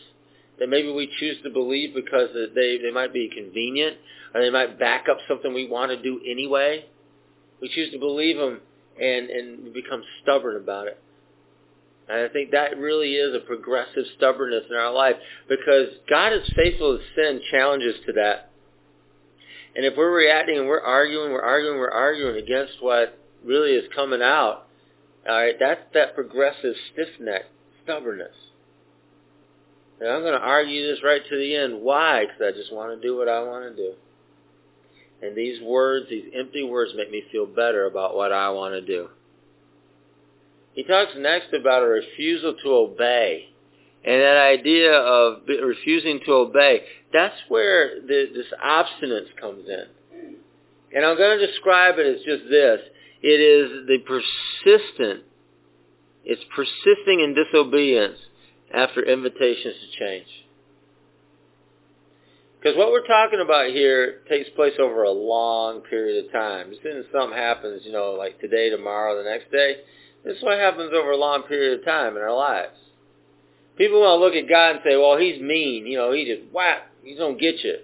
[0.60, 3.98] that maybe we choose to believe because they, they might be convenient
[4.34, 6.86] or they might back up something we want to do anyway.
[7.62, 8.60] We choose to believe them
[9.02, 11.02] and, and we become stubborn about it.
[12.10, 15.16] And I think that really is a progressive stubbornness in our life
[15.48, 18.49] because God is faithful to send challenges to that.
[19.80, 23.86] And if we're reacting and we're arguing, we're arguing, we're arguing against what really is
[23.96, 24.68] coming out,
[25.26, 27.44] all right, that's that progressive stiff-neck
[27.86, 28.36] stubbornness.
[30.02, 31.80] And I'm going to argue this right to the end.
[31.82, 32.26] Why?
[32.26, 33.94] Because I just want to do what I want to do.
[35.22, 38.82] And these words, these empty words, make me feel better about what I want to
[38.82, 39.08] do.
[40.74, 43.52] He talks next about a refusal to obey.
[44.06, 49.86] And that idea of refusing to obey, that's where the, this obstinance comes in.
[50.96, 52.80] And I'm going to describe it as just this.
[53.22, 55.24] It is the persistent,
[56.24, 58.18] it's persisting in disobedience
[58.74, 60.28] after invitations to change.
[62.60, 66.74] Because what we're talking about here takes place over a long period of time.
[66.84, 69.78] Soon as something happens, you know, like today, tomorrow, the next day,
[70.26, 72.76] this is what happens over a long period of time in our lives.
[73.80, 75.88] People want to look at God and say, well, he's mean.
[75.88, 76.92] You know, he just whap.
[77.02, 77.78] He's going to get you.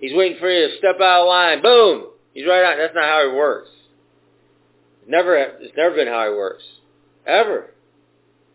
[0.00, 1.60] He's waiting for you to step out of line.
[1.60, 2.06] Boom.
[2.32, 2.76] He's right out.
[2.78, 3.68] That's not how he works.
[5.06, 6.64] Never, it's never been how he works.
[7.26, 7.70] Ever.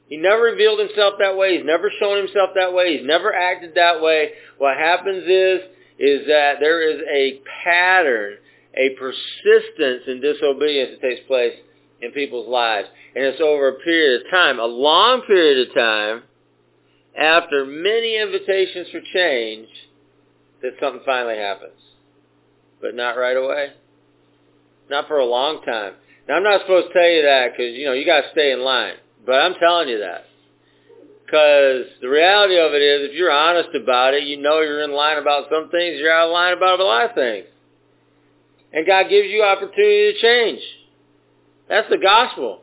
[0.09, 1.55] He never revealed himself that way.
[1.55, 2.97] He's never shown himself that way.
[2.97, 4.31] He's never acted that way.
[4.57, 5.61] What happens is,
[5.99, 8.37] is that there is a pattern,
[8.75, 11.53] a persistence in disobedience that takes place
[12.01, 12.87] in people's lives.
[13.15, 16.23] And it's over a period of time, a long period of time,
[17.17, 19.67] after many invitations for change,
[20.61, 21.79] that something finally happens.
[22.81, 23.69] But not right away.
[24.89, 25.93] Not for a long time.
[26.27, 28.51] Now I'm not supposed to tell you that because, you know, you got to stay
[28.51, 28.95] in line.
[29.25, 30.25] But I'm telling you that.
[31.25, 34.91] Because the reality of it is, if you're honest about it, you know you're in
[34.91, 37.45] line about some things, you're out of line about a lot of things.
[38.73, 40.61] And God gives you opportunity to change.
[41.69, 42.61] That's the gospel.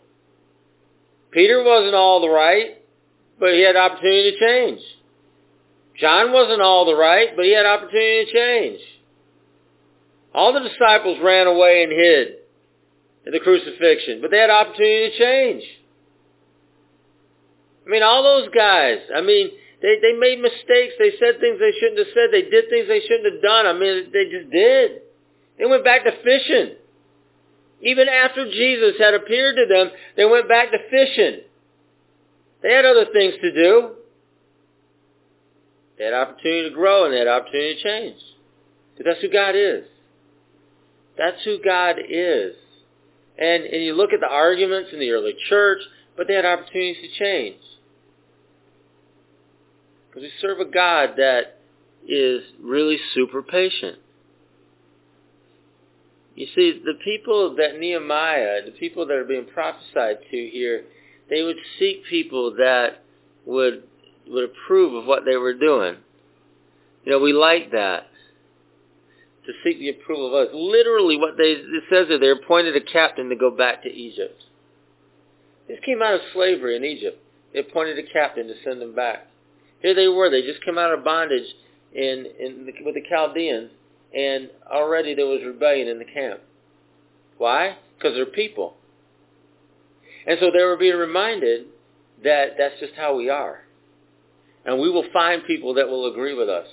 [1.31, 2.78] Peter wasn't all the right,
[3.39, 4.81] but he had opportunity to change.
[5.99, 8.81] John wasn't all the right, but he had opportunity to change.
[10.35, 12.29] All the disciples ran away and hid
[13.27, 15.65] at the crucifixion, but they had opportunity to change.
[17.87, 20.95] I mean, all those guys, I mean, they, they made mistakes.
[20.99, 22.29] They said things they shouldn't have said.
[22.31, 23.67] They did things they shouldn't have done.
[23.67, 25.03] I mean, they just did.
[25.59, 26.77] They went back to fishing.
[27.81, 31.48] Even after Jesus had appeared to them, they went back to fishing.
[32.63, 33.91] They had other things to do.
[35.99, 38.21] They had opportunity to grow and they had opportunity to change.
[38.97, 39.85] Because that's who God is.
[41.17, 42.55] That's who God is.
[43.39, 45.79] And, and you look at the arguments in the early church,
[46.17, 47.61] but they had opportunities to change.
[50.09, 51.61] Because we serve a God that
[52.09, 53.99] is really super patient.
[56.35, 60.85] You see, the people that Nehemiah, the people that are being prophesied to here,
[61.31, 63.03] they would seek people that
[63.47, 63.85] would
[64.27, 65.97] would approve of what they were doing.
[67.05, 68.09] You know, we like that.
[69.47, 70.55] To seek the approval of us.
[70.55, 74.45] Literally what they it says there, they appointed a captain to go back to Egypt.
[75.69, 77.19] This came out of slavery in Egypt.
[77.53, 79.27] They appointed a captain to send them back.
[79.81, 80.31] Here they were.
[80.31, 81.47] They just came out of bondage
[81.95, 83.71] in, in the, with the Chaldeans,
[84.15, 86.41] and already there was rebellion in the camp.
[87.39, 87.77] Why?
[87.97, 88.75] Because they're people.
[90.29, 91.67] And so they were being reminded
[92.23, 93.61] that that's just how we are.
[94.67, 96.67] And we will find people that will agree with us.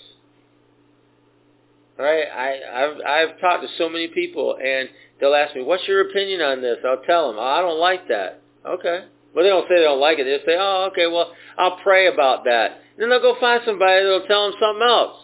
[1.97, 4.89] All right, I, I've, I've talked to so many people, and
[5.21, 6.79] they'll ask me, what's your opinion on this?
[6.85, 8.41] I'll tell them, oh, I don't like that.
[8.65, 9.05] Okay.
[9.33, 10.25] Well, they don't say they don't like it.
[10.25, 12.71] They say, oh, okay, well, I'll pray about that.
[12.71, 15.17] And then they'll go find somebody that'll tell them something else.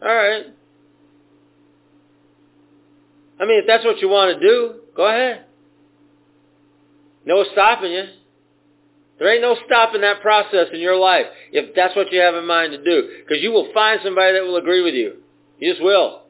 [0.00, 0.46] All right.
[3.40, 5.46] I mean, if that's what you want to do, go ahead.
[7.24, 8.04] No stopping you.
[9.18, 12.46] There ain't no stopping that process in your life if that's what you have in
[12.46, 13.08] mind to do.
[13.20, 15.18] Because you will find somebody that will agree with you.
[15.58, 16.22] You just will.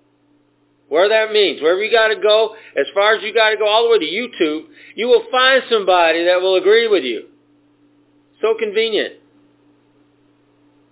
[0.88, 3.66] Where that means, wherever you got to go, as far as you got to go
[3.66, 4.64] all the way to YouTube,
[4.94, 7.28] you will find somebody that will agree with you.
[8.42, 9.14] So convenient.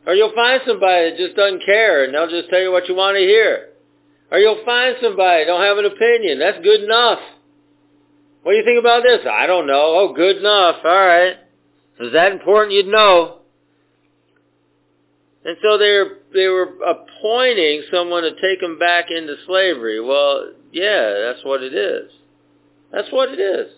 [0.06, 2.94] Or you'll find somebody that just doesn't care and they'll just tell you what you
[2.94, 3.70] want to hear.
[4.32, 6.38] Or you'll find somebody that don't have an opinion.
[6.38, 7.18] That's good enough.
[8.42, 9.26] What do you think about this?
[9.30, 9.96] I don't know.
[9.98, 10.76] Oh, good enough.
[10.84, 11.34] All right.
[12.00, 12.72] Is that important?
[12.72, 13.38] You'd know.
[15.44, 20.00] And so they were, they were appointing someone to take them back into slavery.
[20.00, 22.10] Well, yeah, that's what it is.
[22.92, 23.72] That's what it is.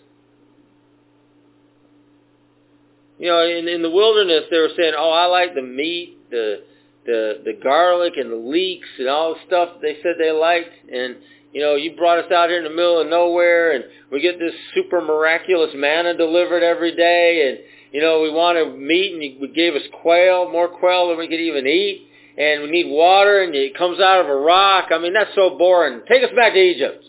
[3.19, 6.63] You know, in, in the wilderness, they were saying, "Oh, I like the meat, the
[7.05, 11.17] the the garlic, and the leeks, and all the stuff they said they liked." And
[11.53, 14.39] you know, you brought us out here in the middle of nowhere, and we get
[14.39, 17.59] this super miraculous manna delivered every day, and
[17.93, 21.39] you know, we wanted meat, and you gave us quail, more quail than we could
[21.39, 24.89] even eat, and we need water, and it comes out of a rock.
[24.91, 26.01] I mean, that's so boring.
[26.07, 27.05] Take us back to Egypt.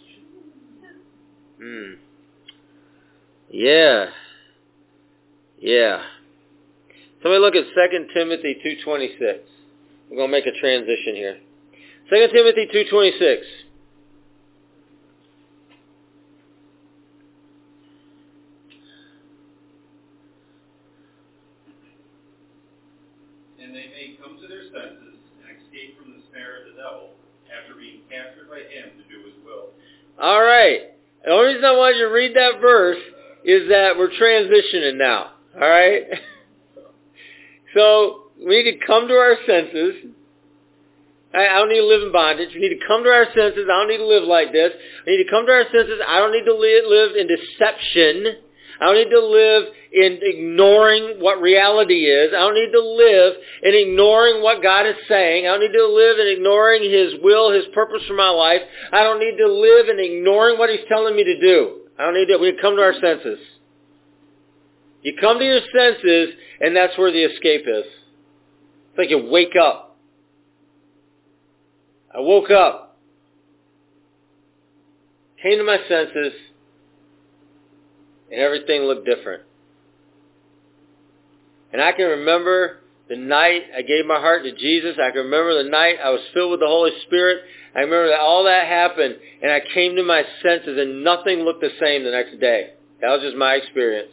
[1.58, 1.92] Hmm.
[3.50, 4.06] Yeah.
[5.58, 6.02] Yeah.
[7.22, 9.38] Somebody look at 2 Timothy 2.26.
[10.10, 11.38] We're going to make a transition here.
[12.10, 13.38] 2 Timothy 2.26.
[23.62, 27.08] And they may come to their senses and escape from the snare of the devil
[27.48, 29.72] after being captured by him to do his will.
[30.20, 30.92] All right.
[31.24, 33.02] The only reason I wanted you to read that verse
[33.44, 35.32] is that we're transitioning now.
[35.54, 36.02] All right?
[37.74, 40.14] So we need to come to our senses.
[41.34, 42.50] I, don't need to live in bondage.
[42.54, 43.66] We need to come to our senses.
[43.66, 44.70] I don't need to live like this.
[45.04, 45.98] I need to come to our senses.
[46.06, 48.43] I don't need to live in deception.
[48.80, 52.32] I don't need to live in ignoring what reality is.
[52.34, 55.46] I don't need to live in ignoring what God is saying.
[55.46, 58.60] I don't need to live in ignoring His will, His purpose for my life.
[58.92, 61.80] I don't need to live in ignoring what He's telling me to do.
[61.98, 62.38] I don't need to.
[62.38, 63.38] We come to our senses.
[65.02, 67.84] You come to your senses, and that's where the escape is.
[67.84, 69.96] It's like you wake up.
[72.14, 72.96] I woke up,
[75.42, 76.32] came to my senses,
[78.30, 79.42] and everything looked different.
[81.72, 84.96] And I can remember the night I gave my heart to Jesus.
[85.02, 87.42] I can remember the night I was filled with the Holy Spirit.
[87.74, 91.60] I remember that all that happened, and I came to my senses, and nothing looked
[91.60, 92.74] the same the next day.
[93.00, 94.12] That was just my experience.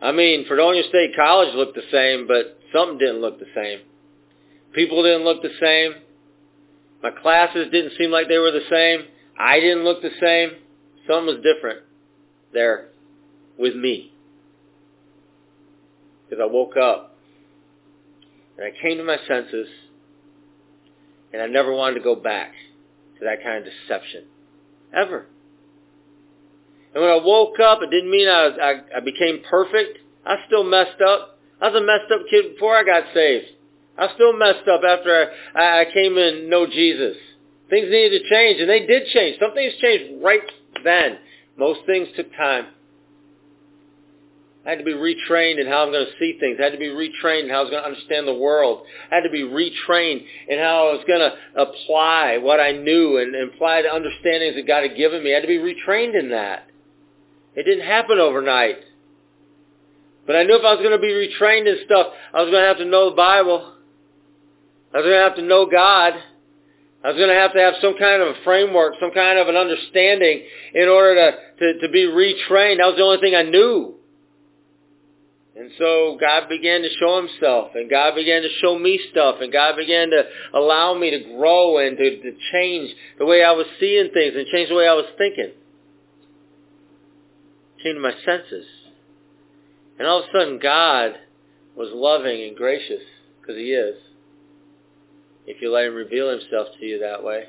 [0.00, 3.80] I mean, Fredonia State College looked the same, but something didn't look the same.
[4.72, 5.94] People didn't look the same.
[7.02, 9.06] My classes didn't seem like they were the same.
[9.38, 10.52] I didn't look the same.
[11.08, 11.80] Something was different
[12.52, 12.88] there
[13.58, 14.12] with me.
[16.28, 17.16] Because I woke up
[18.58, 19.68] and I came to my senses
[21.32, 22.52] and I never wanted to go back
[23.18, 24.24] to that kind of deception.
[24.94, 25.26] Ever.
[26.94, 29.98] And when I woke up, it didn't mean I, was, I, I became perfect.
[30.26, 31.38] I still messed up.
[31.60, 33.46] I was a messed up kid before I got saved.
[33.98, 37.16] I still messed up after I, I came in know Jesus.
[37.68, 39.38] Things needed to change, and they did change.
[39.40, 40.40] Some things changed right
[40.84, 41.18] then.
[41.56, 42.66] Most things took time.
[44.68, 46.58] I had to be retrained in how I'm going to see things.
[46.60, 48.82] I had to be retrained in how I was going to understand the world.
[49.10, 53.16] I had to be retrained in how I was going to apply what I knew
[53.16, 55.32] and, apply the understandings that God had given me.
[55.32, 56.66] I had to be retrained in that.
[57.54, 58.76] It didn't happen overnight.
[60.26, 62.62] But I knew if I was going to be retrained in stuff, I was going
[62.62, 63.72] to have to know the Bible.
[64.92, 66.12] I was going to have to know God.
[67.04, 69.48] I was going to have to have some kind of a framework, some kind of
[69.48, 70.42] an understanding
[70.74, 72.78] in order to, to, to be retrained.
[72.78, 73.94] That was the only thing I knew.
[75.56, 79.52] And so God began to show himself, and God began to show me stuff, and
[79.52, 80.22] God began to
[80.54, 84.46] allow me to grow and to, to change the way I was seeing things and
[84.52, 85.52] change the way I was thinking
[87.82, 88.66] came to my senses.
[89.98, 91.12] And all of a sudden, God
[91.76, 93.02] was loving and gracious,
[93.40, 93.96] because he is,
[95.48, 97.44] if you let him reveal himself to you that way.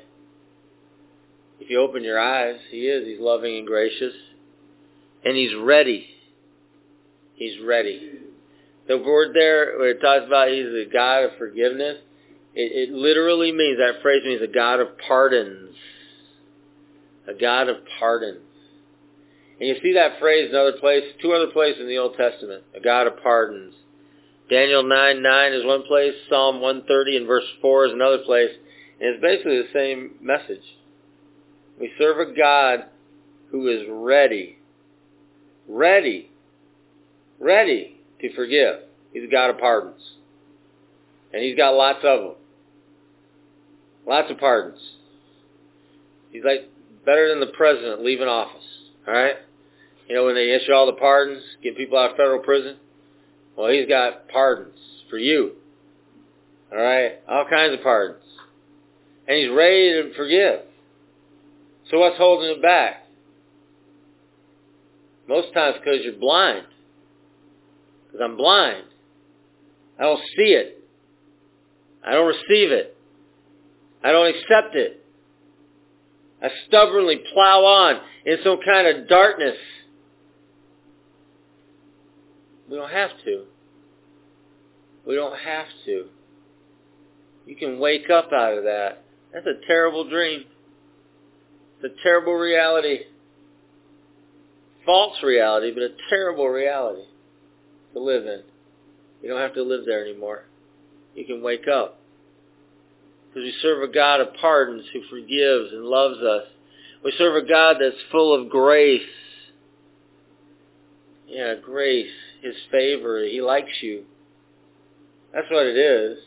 [1.60, 3.06] If you open your eyes, he is.
[3.06, 4.14] He's loving and gracious.
[5.22, 6.06] And he's ready.
[7.34, 8.10] He's ready.
[8.88, 11.98] The word there where it talks about he's a God of forgiveness,
[12.54, 15.76] it, it literally means, that phrase means a God of pardons.
[17.28, 18.40] A God of pardons.
[19.60, 22.64] And you see that phrase in other place, two other places in the Old Testament,
[22.74, 23.74] a God of pardons.
[24.50, 28.50] Daniel 9, 9 is one place, Psalm 130 and verse 4 is another place,
[29.00, 30.64] and it's basically the same message.
[31.78, 32.86] We serve a God
[33.52, 34.58] who is ready,
[35.68, 36.30] ready,
[37.38, 38.80] ready to forgive.
[39.12, 40.02] He's a God of pardons.
[41.32, 42.34] And he's got lots of them.
[44.04, 44.80] Lots of pardons.
[46.32, 46.68] He's like
[47.06, 48.66] better than the president leaving office.
[49.06, 49.36] All right?
[50.08, 52.78] You know, when they issue all the pardons, get people out of federal prison?
[53.56, 54.78] Well, he's got pardons
[55.08, 55.52] for you.
[56.72, 57.12] All right?
[57.28, 58.22] All kinds of pardons.
[59.28, 60.60] And he's ready to forgive.
[61.90, 63.06] So what's holding it back?
[65.28, 66.66] Most times because you're blind.
[68.06, 68.84] Because I'm blind.
[69.98, 70.82] I don't see it.
[72.04, 72.96] I don't receive it.
[74.02, 75.04] I don't accept it.
[76.42, 79.56] I stubbornly plow on in some kind of darkness
[82.70, 83.44] we don't have to.
[85.06, 86.04] We don't have to.
[87.46, 89.02] You can wake up out of that.
[89.34, 90.44] That's a terrible dream.
[91.82, 93.00] It's a terrible reality.
[94.86, 97.02] False reality, but a terrible reality
[97.92, 98.42] to live in.
[99.22, 100.44] You don't have to live there anymore.
[101.14, 101.98] You can wake up.
[103.28, 106.44] Because we serve a God of pardons who forgives and loves us.
[107.04, 109.02] We serve a God that's full of grace.
[111.26, 112.10] Yeah, grace
[112.42, 113.24] his favor.
[113.24, 114.04] He likes you.
[115.32, 116.18] That's what it is.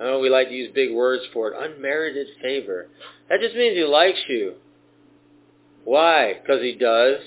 [0.00, 1.54] I know we like to use big words for it.
[1.58, 2.88] Unmerited favor.
[3.28, 4.54] That just means he likes you.
[5.84, 6.34] Why?
[6.34, 7.20] Because he does.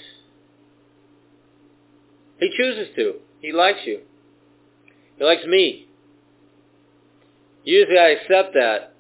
[2.40, 3.16] He chooses to.
[3.42, 4.02] He likes you.
[5.18, 5.88] He likes me.
[7.64, 8.94] Usually I accept that.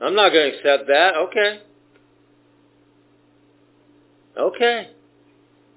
[0.00, 1.14] I'm not going to accept that.
[1.16, 1.60] Okay.
[4.36, 4.88] Okay.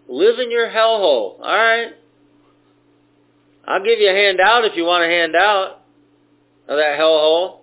[0.10, 1.40] Live in your hellhole.
[1.40, 1.94] All right.
[3.68, 5.84] I'll give you a handout if you want a handout
[6.70, 7.60] of that hellhole.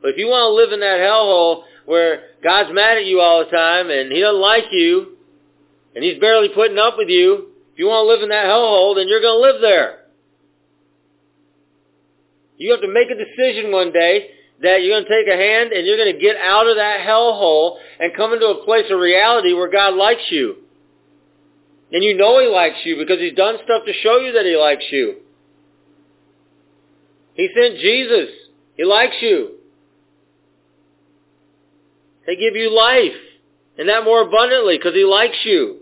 [0.00, 3.44] But if you want to live in that hellhole where God's mad at you all
[3.44, 5.16] the time and he doesn't like you
[5.96, 8.94] and he's barely putting up with you, if you want to live in that hellhole,
[8.94, 10.04] then you're going to live there.
[12.56, 14.30] You have to make a decision one day
[14.62, 17.00] that you're going to take a hand and you're going to get out of that
[17.00, 20.56] hellhole and come into a place of reality where God likes you.
[21.90, 24.56] And you know he likes you because he's done stuff to show you that he
[24.56, 25.16] likes you.
[27.38, 28.30] He sent Jesus.
[28.76, 29.52] He likes you.
[32.26, 33.16] He give you life,
[33.78, 35.78] and that more abundantly, because he likes you.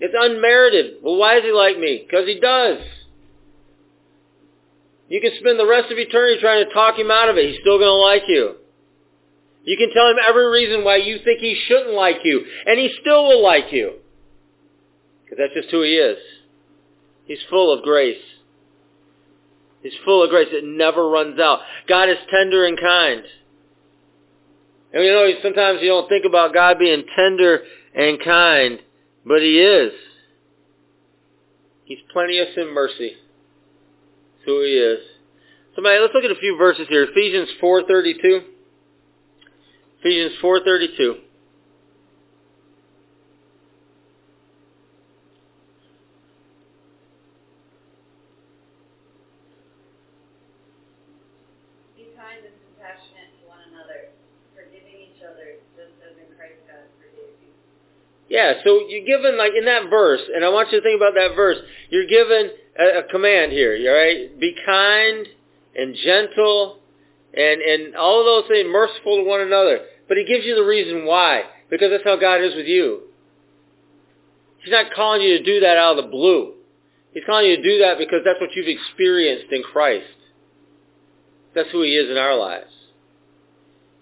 [0.00, 0.94] It's unmerited.
[1.02, 2.04] Well, why does he like me?
[2.04, 2.78] Because he does.
[5.10, 7.50] You can spend the rest of eternity trying to talk him out of it.
[7.50, 8.54] He's still going to like you.
[9.64, 12.90] You can tell him every reason why you think he shouldn't like you, and he
[13.02, 13.92] still will like you.
[15.22, 16.16] Because that's just who he is.
[17.26, 18.22] He's full of grace.
[19.82, 20.48] He's full of grace.
[20.50, 21.60] It never runs out.
[21.88, 23.22] God is tender and kind.
[24.92, 27.60] And you know, sometimes you don't think about God being tender
[27.94, 28.78] and kind,
[29.24, 29.92] but He is.
[31.84, 33.14] He's plenteous in mercy.
[33.14, 35.00] That's who He is.
[35.74, 37.04] Somebody, let's look at a few verses here.
[37.04, 38.42] Ephesians 4.32.
[40.00, 41.14] Ephesians 4.32.
[58.30, 61.14] Yeah, so you're given, like in that verse, and I want you to think about
[61.14, 61.58] that verse,
[61.90, 64.38] you're given a, a command here, all right?
[64.38, 65.26] Be kind
[65.74, 66.78] and gentle
[67.34, 69.80] and, and all those things, merciful to one another.
[70.06, 73.00] But he gives you the reason why, because that's how God is with you.
[74.62, 76.54] He's not calling you to do that out of the blue.
[77.12, 80.06] He's calling you to do that because that's what you've experienced in Christ.
[81.56, 82.70] That's who he is in our lives.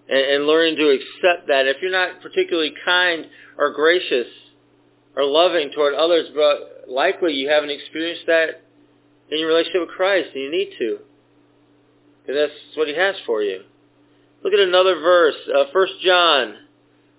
[0.09, 1.67] And, and learning to accept that.
[1.67, 4.27] If you're not particularly kind or gracious
[5.15, 8.63] or loving toward others, but likely you haven't experienced that
[9.29, 10.97] in your relationship with Christ, and you need to.
[12.21, 13.61] Because that's what he has for you.
[14.43, 16.55] Look at another verse, uh, 1 John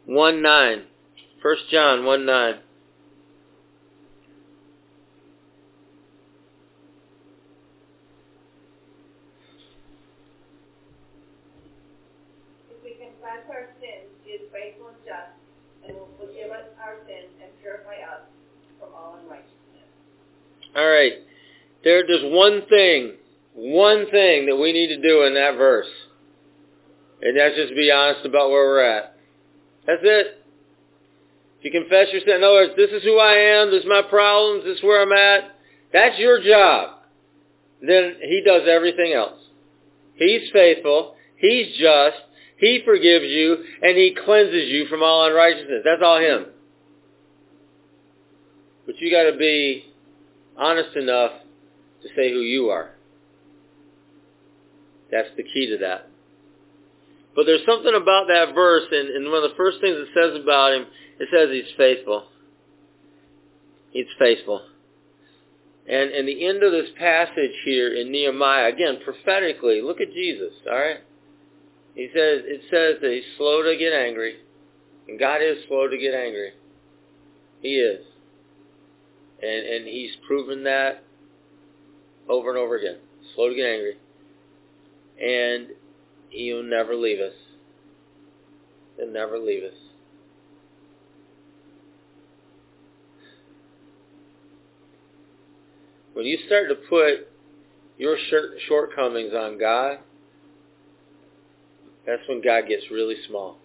[0.06, 0.82] 1 9.
[1.42, 2.54] 1 John 1 9.
[21.84, 23.14] There, there's one thing,
[23.54, 25.88] one thing that we need to do in that verse.
[27.22, 29.16] And that's just be honest about where we're at.
[29.86, 30.44] That's it.
[31.58, 33.88] If you confess your sin, in other words, this is who I am, this is
[33.88, 35.56] my problems, this is where I'm at,
[35.92, 37.00] that's your job.
[37.82, 39.38] Then he does everything else.
[40.14, 42.16] He's faithful, he's just,
[42.56, 45.82] he forgives you, and he cleanses you from all unrighteousness.
[45.84, 46.46] That's all him.
[48.86, 49.84] But you gotta be
[50.56, 51.32] honest enough
[52.02, 52.90] to say who you are.
[55.10, 56.08] That's the key to that.
[57.34, 60.40] But there's something about that verse, and, and one of the first things it says
[60.42, 60.86] about him,
[61.18, 62.24] it says he's faithful.
[63.90, 64.62] He's faithful.
[65.88, 70.52] And in the end of this passage here in Nehemiah, again, prophetically, look at Jesus,
[70.70, 70.98] all right?
[71.94, 74.36] He says, it says that he's slow to get angry.
[75.08, 76.52] And God is slow to get angry.
[77.60, 78.04] He is.
[79.42, 81.02] And, and he's proven that
[82.30, 82.96] over and over again.
[83.34, 83.96] Slow to get angry.
[85.20, 85.68] And
[86.30, 87.34] he'll never leave us.
[88.96, 89.74] He'll never leave us.
[96.14, 97.28] When you start to put
[97.98, 98.16] your
[98.68, 99.98] shortcomings on God,
[102.06, 103.58] that's when God gets really small.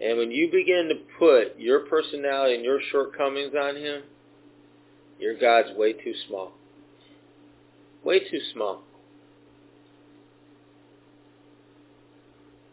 [0.00, 4.02] And when you begin to put your personality and your shortcomings on him,
[5.18, 6.52] your God's way too small.
[8.04, 8.82] Way too small.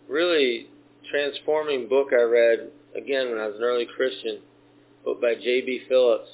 [0.07, 0.67] Really
[1.09, 4.39] transforming book I read, again, when I was an early Christian,
[5.03, 5.81] book by J.B.
[5.87, 6.29] Phillips.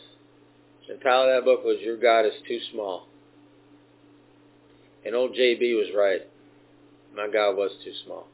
[0.87, 3.07] The title of that book was Your God is Too Small.
[5.05, 6.21] And old JB was right.
[7.15, 8.27] My God was too small.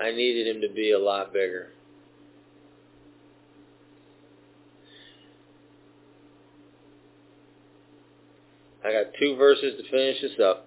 [0.00, 1.68] I needed him to be a lot bigger.
[8.94, 10.66] Got two verses to finish this up.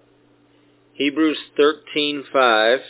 [0.92, 2.80] Hebrews 13:5,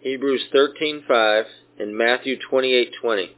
[0.00, 1.44] Hebrews 13:5,
[1.78, 3.36] and Matthew 28:20.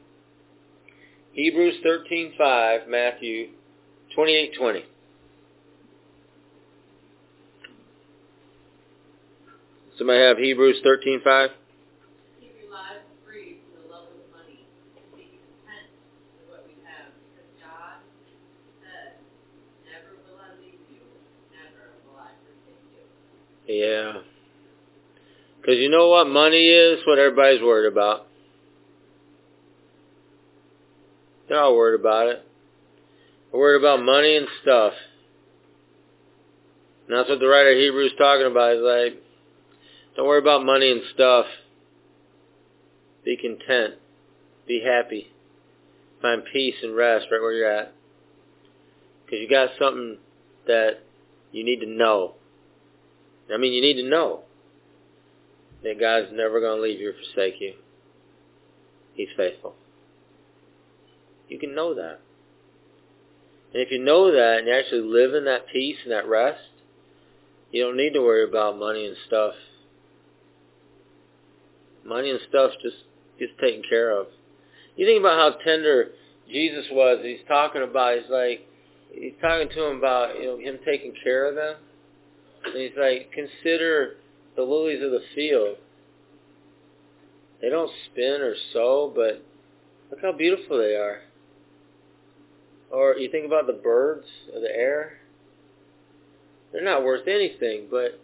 [1.33, 3.49] Hebrews 13:5, Matthew
[4.15, 4.85] 28:20.
[9.97, 11.51] Somebody have Hebrews 13:5?
[12.39, 14.65] Keep your lives free from the love of money
[14.97, 15.89] and be content
[16.37, 18.01] with what we have, because God
[18.81, 19.21] said,
[19.85, 21.05] "Never will I leave you,
[21.53, 23.05] never will I forsake you."
[23.67, 24.13] Yeah.
[25.61, 26.99] Because you know what money is?
[27.05, 28.27] What everybody's worried about.
[31.47, 32.45] They're all worried about it.
[33.51, 34.93] They're worried about money and stuff.
[37.07, 38.73] And that's what the writer of Hebrews talking about.
[38.73, 39.23] He's like,
[40.15, 41.45] don't worry about money and stuff.
[43.23, 43.95] Be content.
[44.67, 45.31] Be happy.
[46.21, 47.93] Find peace and rest right where you're at.
[49.25, 50.17] Because you got something
[50.67, 50.99] that
[51.51, 52.35] you need to know.
[53.51, 54.41] I mean, you need to know
[55.83, 57.73] that God's never going to leave you or forsake you.
[59.13, 59.75] He's faithful.
[61.49, 62.19] You can know that.
[63.73, 66.61] And if you know that and you actually live in that peace and that rest,
[67.71, 69.53] you don't need to worry about money and stuff
[72.05, 72.97] Money and stuff just
[73.39, 74.27] gets taken care of.
[74.95, 76.09] You think about how tender
[76.49, 77.19] Jesus was.
[77.23, 78.67] He's talking about, he's like,
[79.11, 81.77] he's talking to him about, you know, him taking care of them.
[82.65, 84.15] And he's like, consider
[84.55, 85.77] the lilies of the field.
[87.61, 89.43] They don't spin or sow, but
[90.11, 91.21] look how beautiful they are.
[92.91, 95.19] Or you think about the birds of the air.
[96.71, 98.19] They're not worth anything, but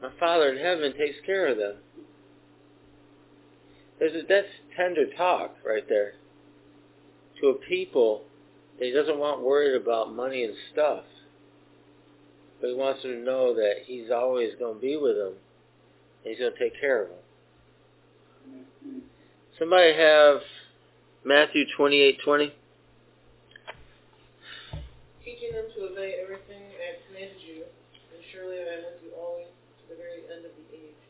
[0.00, 1.76] my Father in heaven takes care of them.
[3.98, 6.14] There's a, that's tender talk right there
[7.40, 8.22] to a people
[8.78, 11.04] that he doesn't want worried about money and stuff.
[12.60, 15.34] But he wants them to know that he's always going to be with them.
[16.24, 17.18] And he's going to take care of them.
[19.58, 20.40] Somebody have
[21.24, 22.52] Matthew 28:20.
[25.24, 29.46] Teaching them to obey everything I commanded you, and surely I am with you always
[29.46, 31.00] to the very end of the age.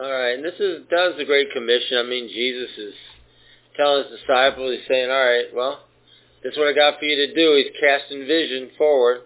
[0.00, 1.98] All right, and this is does the Great Commission.
[1.98, 2.94] I mean, Jesus is
[3.76, 5.84] telling his disciples, he's saying, all right, well,
[6.42, 7.54] this is what I got for you to do.
[7.54, 9.22] He's casting vision forward.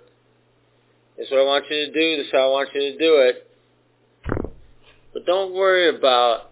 [1.17, 2.17] This is what I want you to do.
[2.17, 3.51] This is how I want you to do it.
[5.13, 6.51] But don't worry about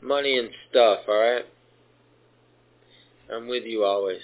[0.00, 1.44] money and stuff, all right?
[3.32, 4.20] I'm with you always.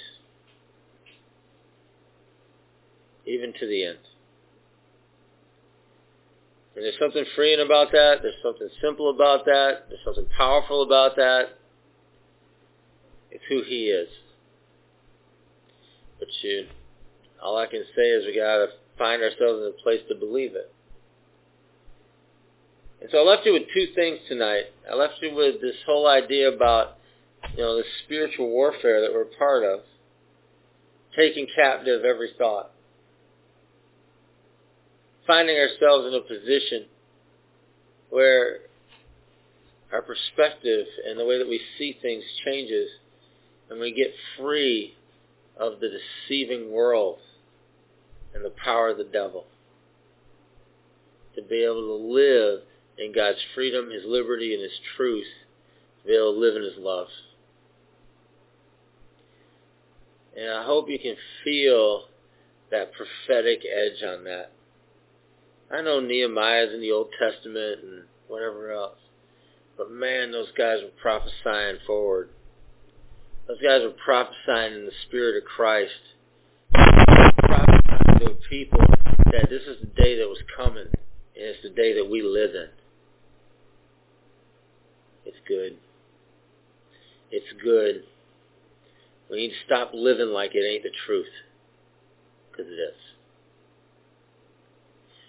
[3.27, 3.99] Even to the end.
[6.77, 8.19] And there's something freeing about that.
[8.23, 9.87] There's something simple about that.
[9.89, 11.47] There's something powerful about that.
[13.31, 14.09] It's who he is.
[16.19, 16.67] But you,
[17.43, 18.69] all I can say is we gotta
[19.01, 20.71] find ourselves in a place to believe it.
[23.01, 24.65] And so I left you with two things tonight.
[24.89, 26.99] I left you with this whole idea about,
[27.57, 29.81] you know, the spiritual warfare that we're part of.
[31.17, 32.73] Taking captive every thought.
[35.27, 36.85] Finding ourselves in a position
[38.11, 38.59] where
[39.93, 42.91] our perspective and the way that we see things changes
[43.71, 44.95] and we get free
[45.59, 47.19] of the deceiving world
[48.35, 49.45] and the power of the devil.
[51.37, 52.61] To be able to live
[52.99, 55.27] in God's freedom, His liberty, and His truth,
[56.03, 57.09] to be able to live in His love.
[60.37, 62.05] And I hope you can feel
[62.71, 64.53] that prophetic edge on that.
[65.73, 68.99] I know Nehemiah's in the Old Testament and whatever else.
[69.77, 72.31] But man, those guys were prophesying forward.
[73.49, 75.93] Those guys were prophesying in the Spirit of Christ.
[78.21, 78.79] To people
[79.33, 80.93] that this is the day that was coming, and
[81.35, 82.69] it's the day that we live in.
[85.25, 85.79] It's good.
[87.31, 88.03] It's good.
[89.31, 91.33] We need to stop living like it ain't the truth.
[92.51, 92.95] Because it is.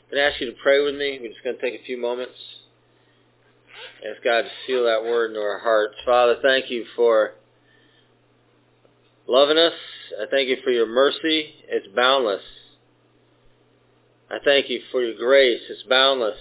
[0.09, 1.17] I'm going to ask you to pray with me.
[1.21, 2.35] We're just going to take a few moments.
[4.05, 5.95] Ask God to seal that word into our hearts.
[6.05, 7.35] Father, thank you for
[9.27, 9.73] loving us.
[10.21, 11.53] I thank you for your mercy.
[11.69, 12.41] It's boundless.
[14.31, 15.61] I thank you for your grace.
[15.69, 16.37] It's boundless.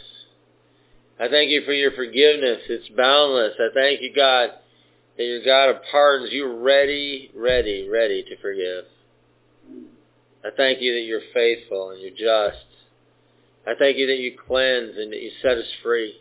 [1.18, 2.60] I thank you for your forgiveness.
[2.68, 3.54] It's boundless.
[3.58, 4.50] I thank you, God,
[5.16, 6.30] that you're God of pardons.
[6.32, 8.84] You're ready, ready, ready to forgive.
[10.44, 12.64] I thank you that you're faithful and you're just.
[13.66, 16.14] I thank you that you cleanse and that you set us free.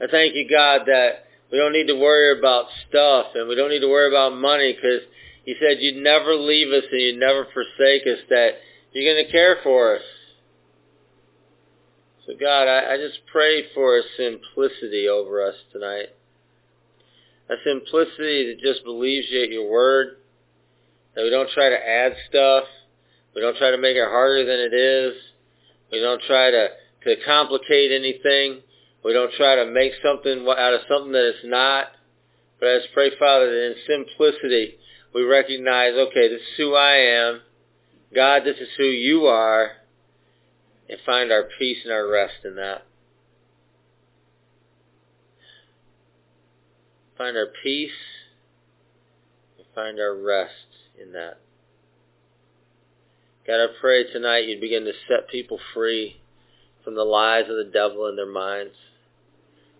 [0.00, 3.70] I thank you, God, that we don't need to worry about stuff and we don't
[3.70, 5.02] need to worry about money because
[5.44, 8.50] you said you'd never leave us and you'd never forsake us, that
[8.92, 10.02] you're going to care for us.
[12.38, 16.08] God, I, I just pray for a simplicity over us tonight.
[17.50, 20.16] A simplicity that just believes you at your word,
[21.14, 22.64] that we don't try to add stuff,
[23.34, 25.14] we don't try to make it harder than it is,
[25.90, 26.68] we don't try to,
[27.04, 28.62] to complicate anything,
[29.04, 31.86] we don't try to make something out of something that it's not.
[32.60, 34.76] But I just pray, Father, that in simplicity
[35.14, 37.40] we recognize, okay, this is who I am.
[38.14, 39.72] God, this is who you are.
[40.92, 42.82] And find our peace and our rest in that.
[47.16, 47.90] Find our peace
[49.56, 50.52] and find our rest
[51.02, 51.38] in that.
[53.46, 56.20] God, I pray tonight you'd begin to set people free
[56.84, 58.74] from the lies of the devil in their minds.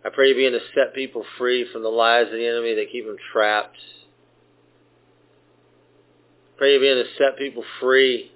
[0.06, 2.90] I pray you begin to set people free from the lies of the enemy that
[2.90, 3.76] keep them trapped.
[6.54, 8.31] I pray you begin to set people free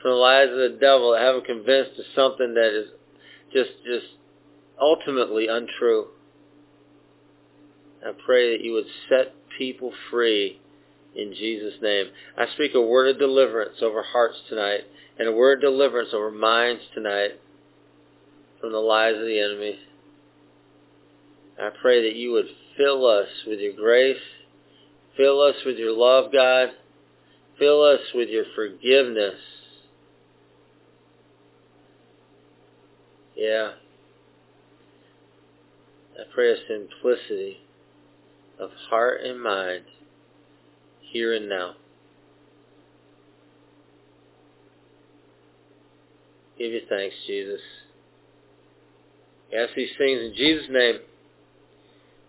[0.00, 2.88] from the lies of the devil that have them convinced of something that is
[3.52, 4.06] just just
[4.80, 6.08] ultimately untrue.
[8.04, 10.58] I pray that you would set people free
[11.14, 12.06] in Jesus' name.
[12.38, 14.80] I speak a word of deliverance over hearts tonight
[15.18, 17.40] and a word of deliverance over minds tonight
[18.60, 19.78] from the lies of the enemy.
[21.60, 22.46] I pray that you would
[22.76, 24.16] fill us with your grace,
[25.16, 26.70] fill us with your love, God,
[27.58, 29.34] fill us with your forgiveness.
[33.40, 33.70] Yeah.
[36.18, 37.56] I pray a simplicity
[38.58, 39.84] of heart and mind
[41.00, 41.76] here and now.
[46.58, 47.62] Give you thanks, Jesus.
[49.58, 50.96] ask these things in Jesus' name.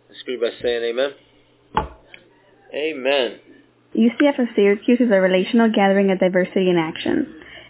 [0.07, 1.11] Let's greet by saying amen.
[2.73, 3.39] Amen.
[3.93, 7.40] UCF of Syracuse is a relational gathering of diversity in action.